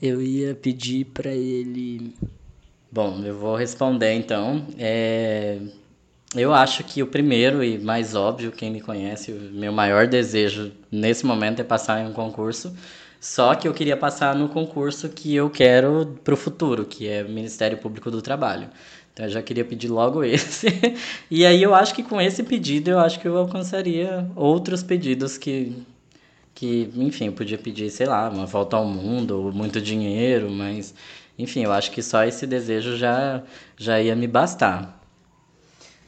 Eu 0.00 0.22
ia 0.22 0.54
pedir 0.54 1.06
para 1.06 1.30
ele. 1.30 2.14
Bom, 2.90 3.20
eu 3.24 3.36
vou 3.36 3.56
responder 3.56 4.14
então. 4.14 4.64
É... 4.78 5.58
Eu 6.34 6.54
acho 6.54 6.84
que 6.84 7.02
o 7.02 7.06
primeiro 7.06 7.62
e 7.62 7.78
mais 7.78 8.14
óbvio, 8.14 8.52
quem 8.52 8.70
me 8.70 8.80
conhece, 8.80 9.32
o 9.32 9.40
meu 9.52 9.72
maior 9.72 10.06
desejo 10.06 10.72
nesse 10.90 11.26
momento 11.26 11.60
é 11.60 11.64
passar 11.64 12.00
em 12.00 12.08
um 12.08 12.12
concurso. 12.12 12.74
Só 13.20 13.54
que 13.54 13.66
eu 13.66 13.74
queria 13.74 13.96
passar 13.96 14.34
no 14.34 14.48
concurso 14.48 15.08
que 15.08 15.34
eu 15.34 15.50
quero 15.50 16.18
para 16.22 16.34
o 16.34 16.36
futuro, 16.36 16.84
que 16.84 17.08
é 17.08 17.24
Ministério 17.24 17.78
Público 17.78 18.10
do 18.10 18.22
Trabalho. 18.22 18.68
Então 19.12 19.26
eu 19.26 19.30
já 19.30 19.42
queria 19.42 19.64
pedir 19.64 19.88
logo 19.88 20.22
esse. 20.24 20.66
e 21.30 21.44
aí 21.46 21.62
eu 21.62 21.74
acho 21.74 21.94
que 21.94 22.02
com 22.02 22.20
esse 22.20 22.42
pedido 22.42 22.90
eu 22.90 22.98
acho 22.98 23.18
que 23.18 23.26
eu 23.26 23.36
alcançaria 23.36 24.30
outros 24.36 24.82
pedidos 24.82 25.38
que 25.38 25.84
que, 26.56 26.90
enfim, 26.96 27.26
eu 27.26 27.32
podia 27.34 27.58
pedir, 27.58 27.90
sei 27.90 28.06
lá, 28.06 28.30
uma 28.30 28.46
volta 28.46 28.78
ao 28.78 28.86
mundo, 28.86 29.32
ou 29.32 29.52
muito 29.52 29.78
dinheiro, 29.78 30.50
mas, 30.50 30.94
enfim, 31.38 31.62
eu 31.64 31.70
acho 31.70 31.90
que 31.90 32.02
só 32.02 32.24
esse 32.24 32.46
desejo 32.46 32.96
já, 32.96 33.42
já 33.76 34.00
ia 34.00 34.16
me 34.16 34.26
bastar. 34.26 34.98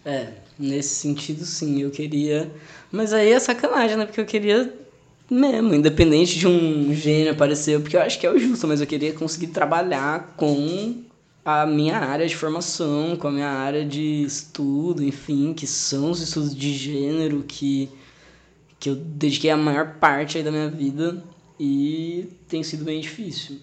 É, 0.07 0.29
nesse 0.59 0.94
sentido, 0.94 1.44
sim, 1.44 1.83
eu 1.83 1.90
queria. 1.90 2.51
Mas 2.90 3.12
aí 3.12 3.31
é 3.31 3.38
sacanagem, 3.38 3.99
né? 3.99 4.07
Porque 4.07 4.23
eu 4.23 4.25
queria 4.25 4.75
mesmo, 5.30 5.74
independente 5.74 6.38
de 6.38 6.46
um 6.46 6.94
gênio 6.94 7.32
aparecer, 7.32 7.80
porque 7.80 7.96
eu 7.96 8.00
acho 8.00 8.18
que 8.18 8.26
é 8.26 8.30
o 8.30 8.38
justo, 8.38 8.66
mas 8.66 8.80
eu 8.80 8.86
queria 8.86 9.12
conseguir 9.12 9.48
trabalhar 9.48 10.34
com 10.36 11.02
a 11.44 11.66
minha 11.66 11.96
área 11.98 12.26
de 12.26 12.36
formação, 12.36 13.16
com 13.16 13.28
a 13.28 13.30
minha 13.30 13.48
área 13.48 13.84
de 13.84 14.22
estudo, 14.22 15.02
enfim, 15.02 15.54
que 15.54 15.66
são 15.66 16.10
os 16.10 16.20
estudos 16.20 16.54
de 16.54 16.72
gênero 16.72 17.44
que 17.46 17.88
que 18.78 18.90
eu 18.90 18.94
dediquei 18.94 19.50
a 19.50 19.56
maior 19.56 19.94
parte 19.94 20.38
aí 20.38 20.44
da 20.44 20.50
minha 20.50 20.68
vida 20.68 21.22
e 21.58 22.28
tem 22.48 22.62
sido 22.62 22.84
bem 22.84 23.00
difícil. 23.00 23.56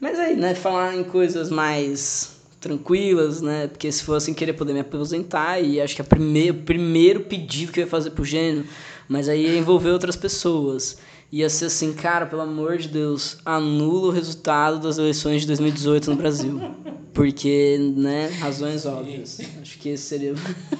Mas 0.00 0.18
aí, 0.18 0.36
né, 0.36 0.54
falar 0.54 0.96
em 0.96 1.04
coisas 1.04 1.50
mais 1.50 2.36
tranquilas, 2.60 3.42
né, 3.42 3.66
porque 3.66 3.92
se 3.92 4.02
fosse 4.02 4.30
assim, 4.30 4.34
querer 4.34 4.54
poder 4.54 4.72
me 4.72 4.80
aposentar 4.80 5.60
e 5.60 5.80
acho 5.80 5.94
que 5.94 6.00
a 6.00 6.04
primeir, 6.04 6.52
o 6.52 6.62
primeiro 6.62 7.20
pedido 7.20 7.72
que 7.72 7.80
eu 7.80 7.84
ia 7.84 7.90
fazer 7.90 8.10
pro 8.10 8.24
gênio, 8.24 8.64
mas 9.08 9.28
aí 9.28 9.46
ia 9.46 9.58
envolver 9.58 9.90
outras 9.90 10.16
pessoas. 10.16 10.98
Ia 11.32 11.50
ser 11.50 11.66
assim, 11.66 11.92
cara, 11.92 12.26
pelo 12.26 12.42
amor 12.42 12.78
de 12.78 12.88
Deus, 12.88 13.38
anula 13.44 14.08
o 14.08 14.10
resultado 14.10 14.78
das 14.78 14.98
eleições 14.98 15.40
de 15.40 15.48
2018 15.48 16.10
no 16.10 16.16
Brasil. 16.16 16.60
Porque, 17.12 17.78
né, 17.96 18.28
razões 18.40 18.86
óbvias. 18.86 19.40
Acho 19.60 19.78
que 19.78 19.90
esse 19.90 20.04
seria. 20.04 20.34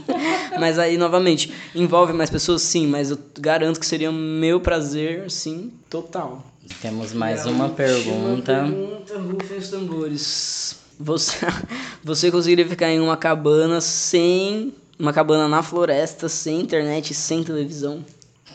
mas 0.59 0.79
aí, 0.79 0.97
novamente, 0.97 1.53
envolve 1.75 2.13
mais 2.13 2.31
pessoas? 2.31 2.63
Sim, 2.63 2.87
mas 2.87 3.11
eu 3.11 3.19
garanto 3.39 3.81
que 3.81 3.87
seria 3.87 4.11
meu 4.11 4.61
prazer, 4.61 5.31
sim, 5.31 5.73
total. 5.89 6.45
Temos 6.81 7.13
mais 7.13 7.47
uma 7.47 7.69
pergunta. 7.69 8.63
Uma 8.63 9.01
pergunta, 9.01 9.19
rufem 9.19 9.59
os 9.59 9.69
tambores. 9.69 10.77
Você, 10.99 11.39
você 12.03 12.31
conseguiria 12.31 12.67
ficar 12.67 12.91
em 12.91 13.01
uma 13.01 13.17
cabana 13.17 13.81
sem. 13.81 14.73
Uma 14.99 15.13
cabana 15.13 15.49
na 15.49 15.63
floresta, 15.63 16.29
sem 16.29 16.61
internet, 16.61 17.13
sem 17.15 17.43
televisão? 17.43 18.05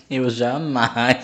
Eu 0.09 0.27
jamais. 0.27 1.17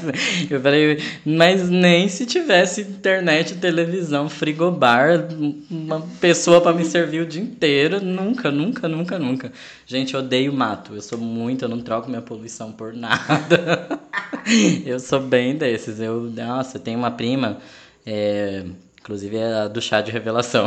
Eu 0.49 0.61
falei, 0.61 0.99
mas 1.25 1.67
nem 1.69 2.07
se 2.07 2.23
tivesse 2.25 2.81
internet, 2.81 3.55
televisão, 3.55 4.29
frigobar, 4.29 5.27
uma 5.71 6.01
pessoa 6.21 6.61
para 6.61 6.75
me 6.75 6.85
servir 6.85 7.21
o 7.21 7.25
dia 7.25 7.41
inteiro. 7.41 7.99
Nunca, 7.99 8.51
nunca, 8.51 8.87
nunca, 8.87 9.17
nunca. 9.17 9.51
Gente, 9.87 10.13
eu 10.13 10.19
odeio 10.19 10.53
mato. 10.53 10.93
Eu 10.93 11.01
sou 11.01 11.17
muito, 11.17 11.65
eu 11.65 11.69
não 11.69 11.81
troco 11.81 12.09
minha 12.09 12.21
poluição 12.21 12.71
por 12.71 12.93
nada. 12.93 13.99
eu 14.85 14.99
sou 14.99 15.19
bem 15.19 15.55
desses. 15.57 15.99
Eu, 15.99 16.21
nossa, 16.29 16.77
eu 16.77 16.81
tenho 16.81 16.99
uma 16.99 17.09
prima, 17.09 17.57
é, 18.05 18.65
inclusive 19.05 19.37
é 19.37 19.53
a 19.53 19.67
do 19.67 19.79
chá 19.79 20.01
de 20.01 20.11
revelação. 20.11 20.65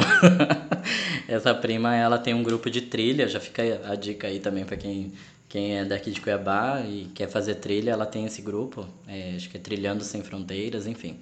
Essa 1.26 1.52
prima, 1.52 1.94
ela 1.96 2.18
tem 2.18 2.32
um 2.32 2.42
grupo 2.42 2.70
de 2.70 2.82
trilha, 2.82 3.26
já 3.26 3.40
fica 3.40 3.62
a 3.84 3.96
dica 3.96 4.28
aí 4.28 4.38
também 4.38 4.64
para 4.64 4.76
quem 4.76 5.12
quem 5.48 5.78
é 5.78 5.84
daqui 5.84 6.10
de 6.10 6.20
Cuiabá 6.20 6.82
e 6.86 7.06
quer 7.14 7.26
fazer 7.26 7.54
trilha, 7.54 7.90
ela 7.90 8.04
tem 8.04 8.26
esse 8.26 8.42
grupo, 8.42 8.86
é, 9.06 9.32
acho 9.34 9.48
que 9.48 9.56
é 9.56 9.60
Trilhando 9.60 10.04
Sem 10.04 10.22
Fronteiras, 10.22 10.86
enfim. 10.86 11.18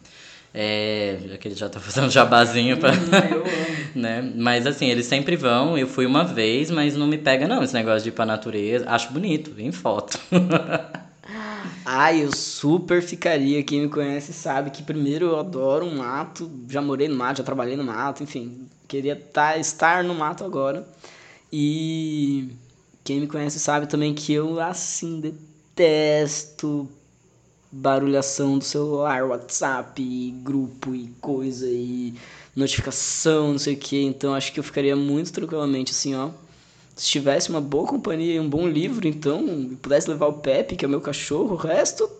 É, 0.52 1.18
já 1.28 1.38
que 1.38 1.48
ele 1.48 1.54
já 1.54 1.68
tá 1.68 1.78
fazendo 1.80 2.10
jabazinho 2.10 2.76
pra. 2.78 2.90
né? 3.94 4.28
Mas 4.34 4.66
assim, 4.66 4.86
eles 4.86 5.06
sempre 5.06 5.36
vão. 5.36 5.78
Eu 5.78 5.86
fui 5.86 6.06
uma 6.06 6.24
vez, 6.24 6.70
mas 6.70 6.96
não 6.96 7.06
me 7.06 7.18
pega, 7.18 7.46
não, 7.46 7.62
esse 7.62 7.74
negócio 7.74 8.02
de 8.02 8.08
ir 8.08 8.12
pra 8.12 8.26
natureza. 8.26 8.84
Acho 8.88 9.12
bonito, 9.12 9.54
em 9.58 9.70
foto. 9.70 10.18
Ai, 11.88 12.24
eu 12.24 12.32
super 12.32 13.00
ficaria. 13.02 13.62
Quem 13.62 13.82
me 13.82 13.88
conhece 13.88 14.32
sabe 14.32 14.70
que 14.70 14.82
primeiro 14.82 15.26
eu 15.26 15.38
adoro 15.38 15.86
um 15.86 15.96
mato. 15.96 16.50
Já 16.68 16.82
morei 16.82 17.06
no 17.08 17.14
mato, 17.16 17.38
já 17.38 17.44
trabalhei 17.44 17.76
no 17.76 17.84
mato, 17.84 18.22
enfim. 18.24 18.68
Queria 18.88 19.14
tá, 19.16 19.56
estar 19.56 20.02
no 20.02 20.14
mato 20.14 20.44
agora. 20.44 20.86
E 21.52 22.50
quem 23.04 23.20
me 23.20 23.28
conhece 23.28 23.58
sabe 23.60 23.86
também 23.86 24.14
que 24.14 24.32
eu, 24.32 24.60
assim, 24.60 25.20
detesto 25.20 26.88
barulhação 27.72 28.58
do 28.58 28.64
celular, 28.64 29.24
WhatsApp, 29.24 30.02
e 30.02 30.32
grupo 30.42 30.94
e 30.94 31.08
coisa 31.20 31.68
e 31.68 32.14
notificação, 32.56 33.52
não 33.52 33.58
sei 33.58 33.74
o 33.74 33.78
que. 33.78 34.02
Então 34.02 34.34
acho 34.34 34.52
que 34.52 34.60
eu 34.60 34.64
ficaria 34.64 34.96
muito 34.96 35.32
tranquilamente 35.32 35.92
assim, 35.92 36.14
ó. 36.16 36.30
Se 36.96 37.08
tivesse 37.08 37.50
uma 37.50 37.60
boa 37.60 37.86
companhia 37.86 38.34
e 38.34 38.40
um 38.40 38.48
bom 38.48 38.66
livro, 38.66 39.06
então, 39.06 39.46
e 39.46 39.76
pudesse 39.76 40.08
levar 40.08 40.26
o 40.28 40.40
Pepe, 40.40 40.76
que 40.76 40.84
é 40.84 40.88
o 40.88 40.90
meu 40.90 41.00
cachorro, 41.00 41.52
o 41.52 41.56
resto 41.56 42.10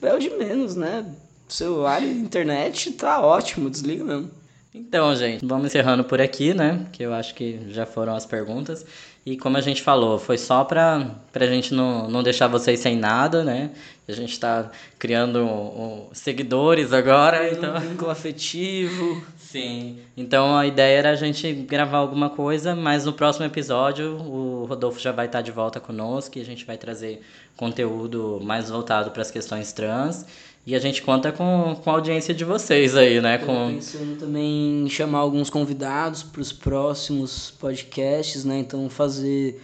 é 0.00 0.12
o 0.14 0.18
de 0.18 0.30
menos, 0.30 0.74
né? 0.74 1.14
Celular 1.48 2.02
e 2.02 2.10
internet 2.10 2.92
tá 2.92 3.20
ótimo, 3.20 3.68
desliga 3.68 4.02
mesmo. 4.02 4.30
Então, 4.74 5.14
gente, 5.14 5.44
vamos 5.44 5.66
encerrando 5.66 6.02
por 6.02 6.20
aqui, 6.20 6.54
né? 6.54 6.86
Que 6.92 7.02
eu 7.02 7.12
acho 7.12 7.34
que 7.34 7.60
já 7.68 7.84
foram 7.84 8.14
as 8.14 8.24
perguntas. 8.24 8.86
E 9.24 9.36
como 9.36 9.56
a 9.56 9.60
gente 9.60 9.82
falou, 9.82 10.18
foi 10.18 10.36
só 10.38 10.64
para 10.64 11.14
a 11.32 11.46
gente 11.46 11.74
não, 11.74 12.08
não 12.08 12.22
deixar 12.22 12.48
vocês 12.48 12.80
sem 12.80 12.96
nada, 12.96 13.44
né? 13.44 13.70
A 14.08 14.12
gente 14.12 14.32
está 14.32 14.70
criando 14.98 15.40
um, 15.40 15.82
um, 15.82 16.08
seguidores 16.12 16.92
agora. 16.92 17.42
Um 17.42 17.46
então... 17.52 17.80
vínculo 17.80 18.10
afetivo. 18.10 19.22
Sim. 19.38 19.98
Então 20.16 20.56
a 20.56 20.66
ideia 20.66 20.98
era 20.98 21.10
a 21.10 21.14
gente 21.16 21.52
gravar 21.52 21.98
alguma 21.98 22.30
coisa, 22.30 22.74
mas 22.74 23.04
no 23.04 23.12
próximo 23.12 23.44
episódio 23.44 24.16
o 24.16 24.64
Rodolfo 24.64 24.98
já 24.98 25.12
vai 25.12 25.26
estar 25.26 25.42
de 25.42 25.52
volta 25.52 25.78
conosco 25.78 26.38
e 26.38 26.40
a 26.40 26.44
gente 26.44 26.64
vai 26.64 26.78
trazer 26.78 27.20
conteúdo 27.56 28.40
mais 28.42 28.70
voltado 28.70 29.10
para 29.10 29.22
as 29.22 29.30
questões 29.30 29.72
trans. 29.72 30.26
E 30.64 30.76
a 30.76 30.78
gente 30.78 31.02
conta 31.02 31.32
com, 31.32 31.76
com 31.82 31.90
a 31.90 31.94
audiência 31.94 32.32
de 32.32 32.44
vocês 32.44 32.96
aí, 32.96 33.20
né? 33.20 33.38
Tô 33.38 33.46
com... 33.46 33.72
pensando 33.74 34.18
também 34.18 34.84
em 34.84 34.88
chamar 34.88 35.18
alguns 35.18 35.50
convidados 35.50 36.22
para 36.22 36.40
os 36.40 36.52
próximos 36.52 37.50
podcasts, 37.58 38.44
né? 38.44 38.60
Então 38.60 38.88
fazer 38.88 39.60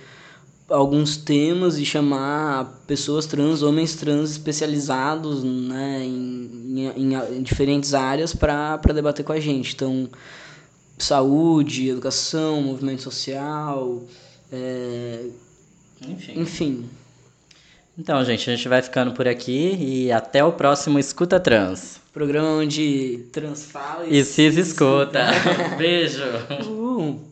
alguns 0.69 1.17
temas 1.17 1.79
e 1.79 1.85
chamar 1.85 2.83
pessoas 2.87 3.27
trans, 3.27 3.63
homens 3.63 3.95
trans 3.95 4.33
especializados 4.33 5.43
né, 5.43 6.05
em, 6.05 6.93
em, 6.95 7.15
em 7.15 7.43
diferentes 7.43 7.95
áreas 7.95 8.35
para 8.35 8.77
debater 8.93 9.25
com 9.25 9.33
a 9.33 9.41
gente. 9.41 9.75
Então, 9.75 10.09
saúde, 10.99 11.89
educação, 11.89 12.61
movimento 12.61 13.03
social, 13.03 14.03
é, 14.53 15.27
Enfim. 16.07 16.41
Enfim. 16.41 16.91
Então, 17.99 18.25
gente, 18.25 18.49
a 18.49 18.55
gente 18.55 18.69
vai 18.69 18.81
ficando 18.81 19.13
por 19.13 19.27
aqui 19.27 19.77
e 19.81 20.13
até 20.13 20.45
o 20.45 20.53
próximo 20.53 21.01
Escuta 21.01 21.41
Trans. 21.41 22.01
Programa 22.13 22.51
onde 22.51 23.27
trans 23.33 23.71
fala 23.71 24.07
E 24.07 24.25
se 24.25 24.47
escuta. 24.47 25.27
Beijo. 25.77 26.23
Uh. 26.65 27.28